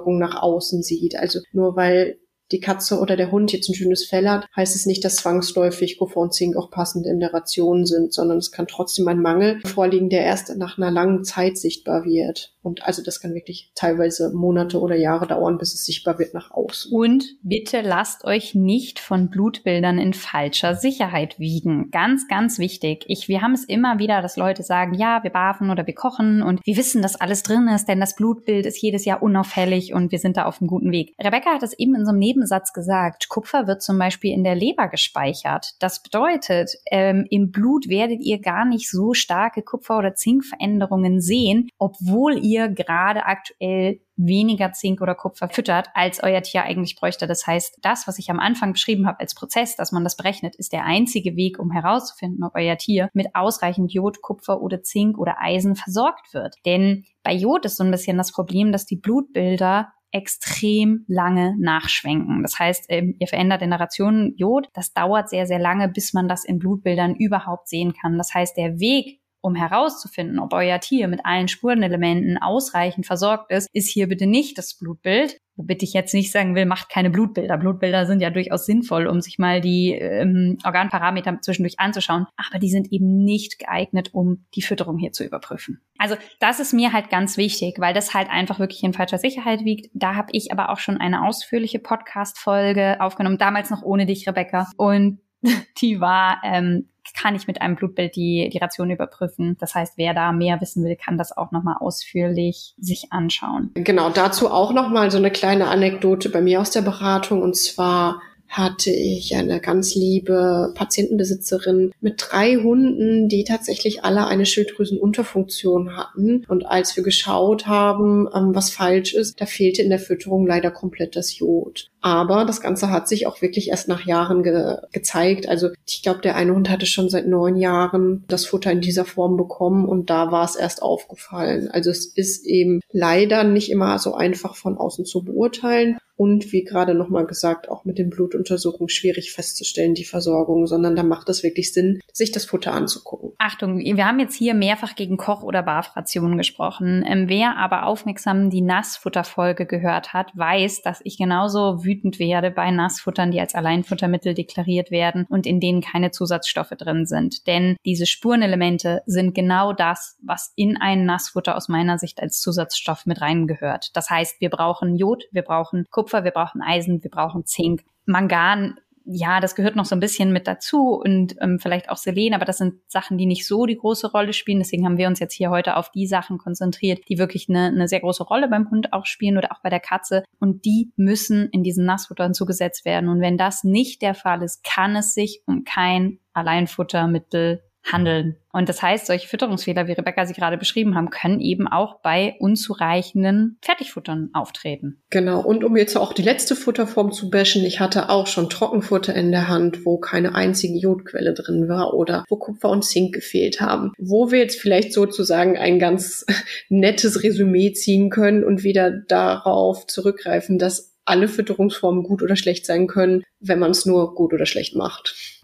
Nährstofffehlversorgung 0.08 0.18
nach 0.20 0.42
außen 0.42 0.84
sieht. 0.84 1.18
Also 1.18 1.40
nur 1.52 1.76
weil 1.76 2.20
die 2.54 2.62
Katze 2.62 3.00
oder 3.00 3.18
der 3.18 3.32
Hund 3.32 3.52
jetzt 3.52 3.68
ein 3.68 3.76
schönes 3.76 4.06
Fell 4.06 4.30
hat, 4.30 4.48
heißt 4.56 4.74
es 4.74 4.86
nicht, 4.86 5.04
dass 5.04 5.18
zwangsläufig 5.18 5.98
Kupfer 5.98 6.22
und 6.22 6.34
Zink 6.34 6.56
auch 6.56 6.72
passend 6.72 7.06
in 7.06 7.20
der 7.20 7.34
Ration 7.34 7.86
sind, 7.86 8.14
sondern 8.14 8.38
es 8.38 8.54
kann 8.54 8.68
trotzdem 8.68 9.06
ein 9.10 9.22
Mangel 9.22 9.60
vorliegen, 9.66 10.10
der 10.10 10.24
erst 10.24 10.56
nach 10.56 10.78
einer 10.78 10.90
langen 10.90 11.26
Zeit 11.26 11.58
sichtbar 11.58 12.06
wird. 12.06 12.56
Und 12.68 12.84
also 12.84 13.02
das 13.02 13.22
kann 13.22 13.34
wirklich 13.34 13.72
teilweise 13.76 14.34
Monate 14.34 14.82
oder 14.82 14.96
Jahre 14.96 15.26
dauern, 15.26 15.58
bis 15.58 15.74
es 15.74 15.86
sichtbar 15.86 16.20
wird 16.20 16.34
nach 16.34 16.52
außen. 16.52 16.92
Und 16.92 17.38
bitte 17.42 17.80
lasst 17.80 18.26
euch 18.26 18.56
nicht 18.56 19.00
von 19.00 19.30
Blutbildern 19.30 19.98
in 20.00 20.14
falscher 20.14 20.76
Sicherheit 20.76 21.40
wiegen. 21.40 21.92
Ganz, 21.92 22.28
ganz 22.28 22.60
wichtig. 22.60 23.06
Ich, 23.08 23.30
wir 23.30 23.42
haben 23.42 23.54
es 23.54 23.64
immer 23.64 24.00
wieder, 24.00 24.22
dass 24.22 24.36
Leute 24.36 24.64
sagen, 24.64 24.96
ja, 24.96 25.24
wir 25.24 25.32
bafen 25.32 25.70
oder 25.70 25.88
wir 25.88 25.96
kochen 25.96 26.42
und 26.42 26.60
wir 26.66 26.76
wissen, 26.76 27.02
dass 27.02 27.16
alles 27.16 27.42
drin 27.44 27.70
ist, 27.70 27.88
denn 27.88 28.02
das 28.02 28.16
Blutbild 28.16 28.66
ist 28.66 28.82
jedes 28.82 29.06
Jahr 29.06 29.24
unauffällig 29.24 29.94
und 29.94 30.12
wir 30.12 30.20
sind 30.20 30.36
da 30.36 30.44
auf 30.44 30.60
einem 30.60 30.68
guten 30.68 30.92
Weg. 30.92 31.16
Rebecca 31.24 31.52
hat 31.52 31.64
es 31.64 31.78
eben 31.80 31.96
in 31.96 32.04
so 32.04 32.10
einem 32.10 32.20
Nebensatz 32.20 32.74
gesagt. 32.74 33.30
Kupfer 33.30 33.66
wird 33.68 33.82
zum 33.82 33.98
Beispiel 33.98 34.34
in 34.34 34.44
der 34.44 34.56
Leber 34.56 34.90
gespeichert. 34.90 35.76
Das 35.80 36.04
bedeutet, 36.04 36.72
ähm, 36.92 37.26
im 37.30 37.52
Blut 37.52 37.88
werdet 37.88 38.22
ihr 38.22 38.42
gar 38.42 38.66
nicht 38.66 38.90
so 38.90 39.14
starke 39.14 39.62
Kupfer- 39.62 40.00
oder 40.00 40.16
Zinkveränderungen 40.16 41.22
sehen, 41.22 41.70
obwohl 41.78 42.38
ihr 42.44 42.57
gerade 42.66 43.26
aktuell 43.26 44.02
weniger 44.16 44.72
Zink 44.72 45.02
oder 45.02 45.16
Kupfer 45.16 45.48
füttert, 45.50 45.90
als 45.94 46.22
euer 46.24 46.42
Tier 46.42 46.64
eigentlich 46.64 46.96
bräuchte. 46.96 47.28
Das 47.28 47.46
heißt, 47.46 47.80
das, 47.82 48.08
was 48.08 48.18
ich 48.18 48.30
am 48.32 48.40
Anfang 48.40 48.74
beschrieben 48.74 49.08
habe 49.08 49.20
als 49.20 49.36
Prozess, 49.36 49.76
dass 49.76 49.92
man 49.92 50.04
das 50.04 50.18
berechnet, 50.18 50.56
ist 50.56 50.74
der 50.74 50.86
einzige 50.86 51.36
Weg, 51.36 51.60
um 51.60 51.72
herauszufinden, 51.72 52.44
ob 52.44 52.56
euer 52.56 52.78
Tier 52.78 53.10
mit 53.14 53.28
ausreichend 53.36 53.94
Jod, 53.94 54.22
Kupfer 54.22 54.62
oder 54.62 54.82
Zink 54.82 55.18
oder 55.18 55.38
Eisen 55.40 55.76
versorgt 55.76 56.34
wird. 56.34 56.56
Denn 56.66 57.06
bei 57.24 57.34
Jod 57.34 57.66
ist 57.66 57.78
so 57.78 57.84
ein 57.84 57.92
bisschen 57.92 58.18
das 58.18 58.32
Problem, 58.32 58.72
dass 58.72 58.86
die 58.86 58.98
Blutbilder 58.98 59.94
extrem 60.12 61.06
lange 61.08 61.56
nachschwenken. 61.60 62.42
Das 62.42 62.58
heißt, 62.58 62.86
ähm, 62.90 63.16
ihr 63.20 63.28
verändert 63.28 63.62
in 63.62 63.70
der 63.70 63.80
Ration 63.80 64.34
Jod. 64.38 64.70
Das 64.74 64.94
dauert 64.94 65.30
sehr, 65.30 65.46
sehr 65.46 65.60
lange, 65.60 65.90
bis 65.90 66.14
man 66.14 66.28
das 66.28 66.46
in 66.46 66.60
Blutbildern 66.60 67.16
überhaupt 67.16 67.68
sehen 67.68 67.94
kann. 67.94 68.18
Das 68.18 68.34
heißt, 68.34 68.58
der 68.58 68.80
Weg 68.80 69.20
um 69.42 69.56
herauszufinden, 69.56 70.40
ob 70.40 70.54
euer 70.54 70.80
Tier 70.80 71.08
mit 71.08 71.26
allen 71.26 71.48
Spurenelementen 71.48 72.38
ausreichend 72.38 73.06
versorgt 73.06 73.52
ist, 73.52 73.68
ist 73.74 73.90
hier 73.90 74.08
bitte 74.08 74.28
nicht 74.28 74.58
das 74.58 74.78
Blutbild. 74.78 75.38
Womit 75.56 75.82
ich 75.82 75.94
jetzt 75.94 76.14
nicht 76.14 76.32
sagen 76.32 76.54
will, 76.54 76.68
macht 76.68 76.88
keine 76.90 77.10
Blutbilder. 77.10 77.58
Blutbilder 77.58 78.06
sind 78.06 78.22
ja 78.22 78.30
durchaus 78.30 78.68
sinnvoll, 78.68 79.08
um 79.08 79.22
sich 79.22 79.40
mal 79.40 79.60
die 79.60 79.94
ähm, 79.94 80.60
Organparameter 80.64 81.40
zwischendurch 81.42 81.80
anzuschauen. 81.80 82.28
Aber 82.36 82.60
die 82.60 82.70
sind 82.70 82.92
eben 82.92 83.24
nicht 83.24 83.58
geeignet, 83.58 84.14
um 84.14 84.46
die 84.54 84.62
Fütterung 84.62 85.00
hier 85.00 85.14
zu 85.14 85.24
überprüfen. 85.24 85.82
Also 85.98 86.16
das 86.40 86.60
ist 86.60 86.74
mir 86.74 86.94
halt 86.94 87.10
ganz 87.10 87.38
wichtig, 87.38 87.80
weil 87.80 87.96
das 87.96 88.14
halt 88.14 88.30
einfach 88.30 88.60
wirklich 88.60 88.84
in 88.84 88.94
falscher 88.94 89.18
Sicherheit 89.18 89.66
wiegt. 89.66 89.90
Da 89.94 90.14
habe 90.14 90.30
ich 90.32 90.52
aber 90.52 90.70
auch 90.70 90.78
schon 90.78 90.98
eine 90.98 91.26
ausführliche 91.26 91.80
Podcast-Folge 91.80 92.98
aufgenommen, 93.00 93.40
damals 93.40 93.72
noch 93.72 93.82
ohne 93.82 94.06
dich, 94.06 94.28
Rebecca. 94.28 94.68
Und 94.78 95.22
die 95.82 96.00
war 96.00 96.40
ähm, 96.44 96.90
kann 97.20 97.36
ich 97.36 97.48
mit 97.48 97.62
einem 97.62 97.76
Blutbild 97.76 98.16
die, 98.16 98.50
die 98.52 98.58
Ration 98.58 98.92
überprüfen. 98.92 99.58
Das 99.60 99.76
heißt, 99.76 99.94
wer 99.98 100.14
da 100.14 100.32
mehr 100.32 100.62
wissen 100.62 100.84
will, 100.84 100.96
kann 100.96 101.18
das 101.18 101.36
auch 101.36 101.52
nochmal 101.52 101.78
ausführlich 101.80 102.76
sich 102.78 103.12
anschauen. 103.12 103.72
Genau, 103.74 104.10
dazu 104.10 104.50
auch 104.50 104.74
nochmal 104.74 105.12
so 105.12 105.18
eine 105.18 105.32
kleine 105.32 105.68
Anekdote 105.68 106.30
bei 106.30 106.42
mir 106.42 106.62
aus 106.62 106.72
der 106.72 106.82
Beratung. 106.82 107.42
Und 107.42 107.56
zwar 107.56 108.22
hatte 108.48 108.92
ich 108.92 109.36
eine 109.36 109.60
ganz 109.60 109.96
liebe 109.96 110.72
Patientenbesitzerin 110.76 111.92
mit 112.00 112.24
drei 112.30 112.56
Hunden, 112.56 113.28
die 113.28 113.44
tatsächlich 113.44 114.06
alle 114.06 114.26
eine 114.28 114.46
Schilddrüsenunterfunktion 114.46 115.98
hatten. 115.98 116.46
Und 116.48 116.66
als 116.66 116.96
wir 116.96 117.04
geschaut 117.04 117.68
haben, 117.68 118.28
ähm, 118.34 118.56
was 118.56 118.70
falsch 118.70 119.14
ist, 119.14 119.42
da 119.42 119.46
fehlte 119.46 119.82
in 119.82 119.90
der 119.90 120.00
Fütterung 120.00 120.48
leider 120.48 120.72
komplett 120.72 121.16
das 121.16 121.38
Jod. 121.38 121.90
Aber 122.02 122.46
das 122.46 122.62
Ganze 122.62 122.92
hat 122.92 123.08
sich 123.08 123.28
auch 123.28 123.42
wirklich 123.42 123.70
erst 123.70 123.88
nach 123.88 124.06
Jahren 124.06 124.44
ge 124.44 124.78
gezeigt. 124.92 125.50
Also 125.50 125.70
ich 125.88 126.04
glaube, 126.04 126.22
der 126.22 126.36
eine 126.36 126.54
Hund 126.54 126.70
hatte 126.70 126.86
schon 126.86 127.10
seit 127.10 127.28
neun 127.28 127.56
Jahren 127.56 128.24
das 128.28 128.46
Futter 128.46 128.72
in 128.72 128.82
dieser 128.82 129.06
Form 129.06 129.38
bekommen 129.38 129.88
und 129.88 130.10
da 130.10 130.32
war 130.32 130.46
es 130.46 130.56
erst 130.56 130.82
aufgefallen. 130.82 131.70
Also 131.70 131.90
es 131.90 132.06
ist 132.06 132.46
eben 132.46 132.82
leider 132.92 133.44
nicht 133.44 133.72
immer 133.72 133.98
so 134.00 134.14
einfach 134.14 134.56
von 134.56 134.78
außen 134.78 135.06
zu 135.06 135.24
beurteilen 135.24 135.98
und 136.18 136.52
wie 136.52 136.64
gerade 136.64 136.96
nochmal 136.96 137.28
gesagt, 137.28 137.70
auch 137.70 137.86
mit 137.86 138.00
den 138.00 138.10
Blutuntersuchungen 138.10 138.90
schwierig 138.90 139.32
festzustellen, 139.32 139.94
die 139.94 140.04
Versorgung, 140.04 140.66
sondern 140.66 140.96
da 140.96 141.04
macht 141.04 141.30
es 141.30 141.44
wirklich 141.44 141.72
Sinn, 141.72 142.02
sich 142.12 142.32
das 142.32 142.46
Futter 142.46 142.74
anzugucken. 142.74 143.34
Achtung, 143.38 143.78
wir 143.78 144.06
haben 144.06 144.20
jetzt 144.20 144.36
hier 144.36 144.56
mehrfach 144.56 144.96
gegen 144.96 145.18
Koch- 145.18 145.44
oder 145.44 145.62
Barfrationen 145.62 146.36
gesprochen. 146.36 147.06
Ähm, 147.08 147.30
wer 147.30 147.58
aber 147.58 147.86
aufmerksam 147.86 148.50
die 148.50 148.62
Nassfutterfolge 148.62 149.68
gehört 149.68 150.14
hat, 150.14 150.32
weiß, 150.36 150.82
dass 150.82 151.02
ich 151.04 151.20
genauso 151.20 151.84
wütend 151.88 152.20
werde 152.20 152.52
bei 152.52 152.70
Nassfuttern, 152.70 153.32
die 153.32 153.40
als 153.40 153.56
Alleinfuttermittel 153.56 154.36
deklariert 154.36 154.92
werden 154.92 155.26
und 155.30 155.48
in 155.48 155.60
denen 155.60 155.82
keine 155.82 156.12
Zusatzstoffe 156.12 156.76
drin 156.78 157.06
sind. 157.08 157.48
Denn 157.48 157.78
diese 157.86 158.06
Spurenelemente 158.06 159.02
sind 159.06 159.34
genau 159.34 159.74
das, 159.74 160.18
was 160.22 160.54
in 160.56 160.78
ein 160.78 161.06
Nassfutter 161.06 161.56
aus 161.56 161.70
meiner 161.70 161.98
Sicht 161.98 162.22
als 162.22 162.40
Zusatzstoff 162.42 163.06
mit 163.06 163.22
reingehört. 163.22 163.96
Das 163.96 164.10
heißt, 164.10 164.40
wir 164.42 164.50
brauchen 164.50 164.96
Jod, 164.96 165.24
wir 165.32 165.42
brauchen 165.42 165.86
Kupfer, 165.90 166.24
wir 166.24 166.32
brauchen 166.32 166.62
Eisen, 166.62 167.02
wir 167.02 167.10
brauchen 167.10 167.46
Zink. 167.46 167.84
Mangan, 168.06 168.76
ja, 169.10 169.40
das 169.40 169.56
gehört 169.56 169.78
noch 169.78 169.86
so 169.86 169.96
ein 169.96 170.02
bisschen 170.02 170.34
mit 170.34 170.48
dazu 170.48 171.02
und 171.02 171.36
ähm, 171.40 171.60
vielleicht 171.60 171.90
auch 171.90 171.96
Selen, 171.96 172.34
aber 172.34 172.44
das 172.44 172.58
sind 172.58 172.76
Sachen, 172.88 173.18
die 173.18 173.26
nicht 173.26 173.48
so 173.48 173.66
die 173.66 173.78
große 173.78 174.12
Rolle 174.12 174.34
spielen. 174.34 174.60
Deswegen 174.60 174.86
haben 174.86 174.98
wir 174.98 175.08
uns 175.08 175.20
jetzt 175.20 175.34
hier 175.34 175.50
heute 175.50 175.78
auf 175.78 175.90
die 175.92 176.08
Sachen 176.08 176.38
konzentriert, 176.38 177.08
die 177.08 177.18
wirklich 177.18 177.48
eine, 177.48 177.68
eine 177.68 177.88
sehr 177.88 178.02
große 178.02 178.24
Rolle 178.24 178.50
beim 178.50 178.70
Hund 178.70 178.92
auch 178.92 179.06
spielen 179.06 179.38
oder 179.38 179.54
auch 179.54 179.62
bei 179.62 179.70
der 179.70 179.80
Katze. 179.80 180.24
Und 180.40 180.66
die 180.66 180.92
müssen 180.98 181.48
in 181.52 181.64
diesen 181.64 181.86
Nassfuttern 181.86 182.34
zugesetzt 182.34 182.84
werden. 182.84 183.08
Und 183.08 183.22
wenn 183.22 183.38
das 183.38 183.64
nicht 183.64 184.02
der 184.02 184.14
Fall 184.14 184.44
ist, 184.44 184.66
kann 184.66 184.98
es 184.98 185.14
sich 185.14 185.42
um 185.46 185.64
kein 185.64 186.20
Alleinfuttermittel 186.34 187.64
handeln. 187.92 188.36
Und 188.52 188.70
das 188.70 188.82
heißt, 188.82 189.06
solche 189.06 189.28
Fütterungsfehler, 189.28 189.88
wie 189.88 189.94
Rebecca 189.94 190.26
sie 190.26 190.34
gerade 190.34 190.58
beschrieben 190.58 190.96
haben, 190.96 191.10
können 191.10 191.40
eben 191.40 191.68
auch 191.68 192.00
bei 192.02 192.36
unzureichenden 192.40 193.58
Fertigfuttern 193.62 194.30
auftreten. 194.34 195.02
Genau. 195.10 195.42
Und 195.42 195.64
um 195.64 195.78
jetzt 195.78 195.96
auch 195.96 196.14
die 196.14 196.24
letzte 196.24 196.56
Futterform 196.56 197.12
zu 197.12 197.30
bashen, 197.30 197.64
ich 197.64 197.80
hatte 197.80 198.10
auch 198.10 198.28
schon 198.28 198.50
Trockenfutter 198.50 199.14
in 199.14 199.32
der 199.32 199.48
Hand, 199.48 199.86
wo 199.86 199.98
keine 199.98 200.36
einzige 200.36 200.78
Jodquelle 200.78 201.34
drin 201.34 201.70
war 201.70 201.94
oder 201.94 202.26
wo 202.30 202.38
Kupfer 202.38 202.70
und 202.70 202.84
Zink 202.84 203.14
gefehlt 203.14 203.62
haben. 203.62 203.94
Wo 203.98 204.32
wir 204.32 204.40
jetzt 204.40 204.60
vielleicht 204.60 204.94
sozusagen 204.94 205.58
ein 205.58 205.80
ganz 205.80 206.26
nettes 206.70 207.24
Resümee 207.24 207.74
ziehen 207.74 208.10
können 208.10 208.44
und 208.44 208.64
wieder 208.64 208.92
darauf 208.92 209.86
zurückgreifen, 209.88 210.58
dass 210.58 210.96
alle 211.06 211.28
Fütterungsformen 211.30 212.04
gut 212.04 212.22
oder 212.22 212.36
schlecht 212.36 212.66
sein 212.66 212.88
können, 212.88 213.24
wenn 213.40 213.60
man 213.60 213.72
es 213.72 213.86
nur 213.86 214.14
gut 214.14 214.34
oder 214.34 214.46
schlecht 214.46 214.76
macht 214.76 215.37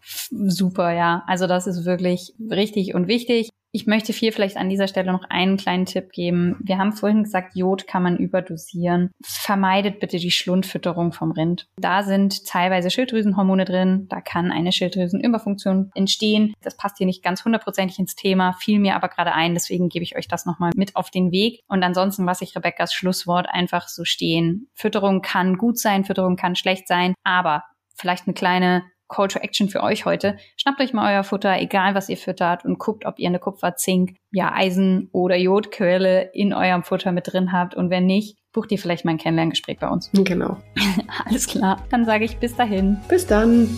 super, 0.48 0.92
ja. 0.92 1.24
Also 1.28 1.48
das 1.48 1.68
ist 1.68 1.86
wirklich 1.86 2.34
richtig 2.50 2.94
und 2.96 3.08
wichtig. 3.08 3.50
Ich 3.76 3.88
möchte 3.88 4.14
hier 4.14 4.32
vielleicht 4.32 4.56
an 4.58 4.70
dieser 4.70 4.88
Stelle 4.88 5.12
noch 5.12 5.24
einen 5.32 5.58
kleinen 5.58 5.88
Tipp 5.88 6.12
geben. 6.12 6.58
Wir 6.64 6.78
haben 6.78 6.94
vorhin 6.94 7.24
gesagt, 7.24 7.56
Jod 7.56 7.88
kann 7.88 8.04
man 8.04 8.18
überdosieren. 8.18 9.10
Vermeidet 9.24 10.00
bitte 10.00 10.18
die 10.18 10.30
Schlundfütterung 10.30 11.12
vom 11.12 11.32
Rind. 11.32 11.66
Da 11.78 12.04
sind 12.04 12.46
teilweise 12.46 12.92
Schilddrüsenhormone 12.92 13.66
drin. 13.66 14.06
Da 14.10 14.22
kann 14.22 14.52
eine 14.52 14.72
Schilddrüsenüberfunktion 14.72 15.90
entstehen. 15.96 16.54
Das 16.62 16.78
passt 16.78 17.00
hier 17.00 17.08
nicht 17.08 17.24
ganz 17.24 17.44
hundertprozentig 17.44 17.98
ins 17.98 18.14
Thema, 18.14 18.54
fiel 18.54 18.78
mir 18.80 18.96
aber 18.96 19.10
gerade 19.10 19.34
ein. 19.34 19.56
Deswegen 19.56 19.90
gebe 19.90 20.04
ich 20.04 20.16
euch 20.16 20.28
das 20.28 20.46
nochmal 20.46 20.70
mit 20.76 20.96
auf 20.96 21.10
den 21.10 21.32
Weg. 21.32 21.62
Und 21.68 21.82
ansonsten 21.82 22.26
lasse 22.26 22.44
ich 22.44 22.56
Rebecca's 22.56 22.94
Schlusswort 22.94 23.48
einfach 23.50 23.88
so 23.88 24.06
stehen. 24.06 24.68
Fütterung 24.76 25.24
kann 25.24 25.58
gut 25.58 25.80
sein, 25.80 26.06
Fütterung 26.06 26.36
kann 26.36 26.56
schlecht 26.56 26.88
sein, 26.88 27.16
aber 27.24 27.64
vielleicht 27.96 28.28
eine 28.28 28.36
kleine 28.36 28.84
Call 29.08 29.28
to 29.28 29.40
Action 29.40 29.70
für 29.70 29.84
euch 29.84 30.06
heute. 30.06 30.38
Schnappt 30.58 30.82
euch 30.82 30.94
mal 30.94 31.14
euer 31.14 31.24
Futter, 31.24 31.60
egal 31.60 31.96
was 31.96 32.10
ihr 32.10 32.18
füttert 32.18 32.66
und 32.66 32.80
guckt, 32.80 33.06
ob 33.06 33.20
ihr 33.20 33.28
eine 33.28 33.40
Kupfer, 33.40 33.76
Zink, 33.76 34.16
ja, 34.32 34.54
Eisen 34.54 35.10
oder 35.12 35.36
Jodquelle 35.36 36.32
in 36.34 36.54
eurem 36.54 36.84
Futter 36.84 37.12
mit 37.12 37.32
drin 37.32 37.52
habt. 37.52 37.76
Und 37.76 37.90
wenn 37.90 38.06
nicht, 38.06 38.38
bucht 38.52 38.72
ihr 38.72 38.80
vielleicht 38.80 39.06
mal 39.06 39.12
ein 39.12 39.18
Kennenlerngespräch 39.18 39.80
bei 39.80 39.88
uns. 39.88 40.10
Genau. 40.14 40.58
Alles 41.26 41.48
klar. 41.48 41.84
Dann 41.90 42.06
sage 42.06 42.26
ich 42.26 42.38
bis 42.38 42.56
dahin. 42.56 42.98
Bis 43.08 43.28
dann. 43.28 43.70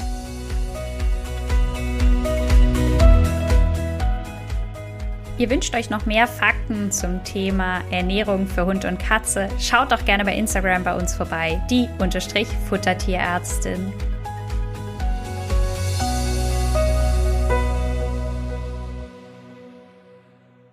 Ihr 5.38 5.50
wünscht 5.50 5.76
euch 5.76 5.90
noch 5.90 6.06
mehr 6.06 6.28
Fakten 6.28 6.94
zum 6.94 7.22
Thema 7.26 7.82
Ernährung 7.92 8.48
für 8.48 8.66
Hund 8.66 8.86
und 8.86 9.00
Katze? 9.00 9.50
Schaut 9.60 9.92
doch 9.92 10.06
gerne 10.06 10.24
bei 10.24 10.34
Instagram 10.34 10.86
bei 10.86 10.96
uns 10.96 11.14
vorbei, 11.14 11.62
die 11.70 11.90
unterstrich 12.00 12.48
Futtertierärztin. 12.70 13.92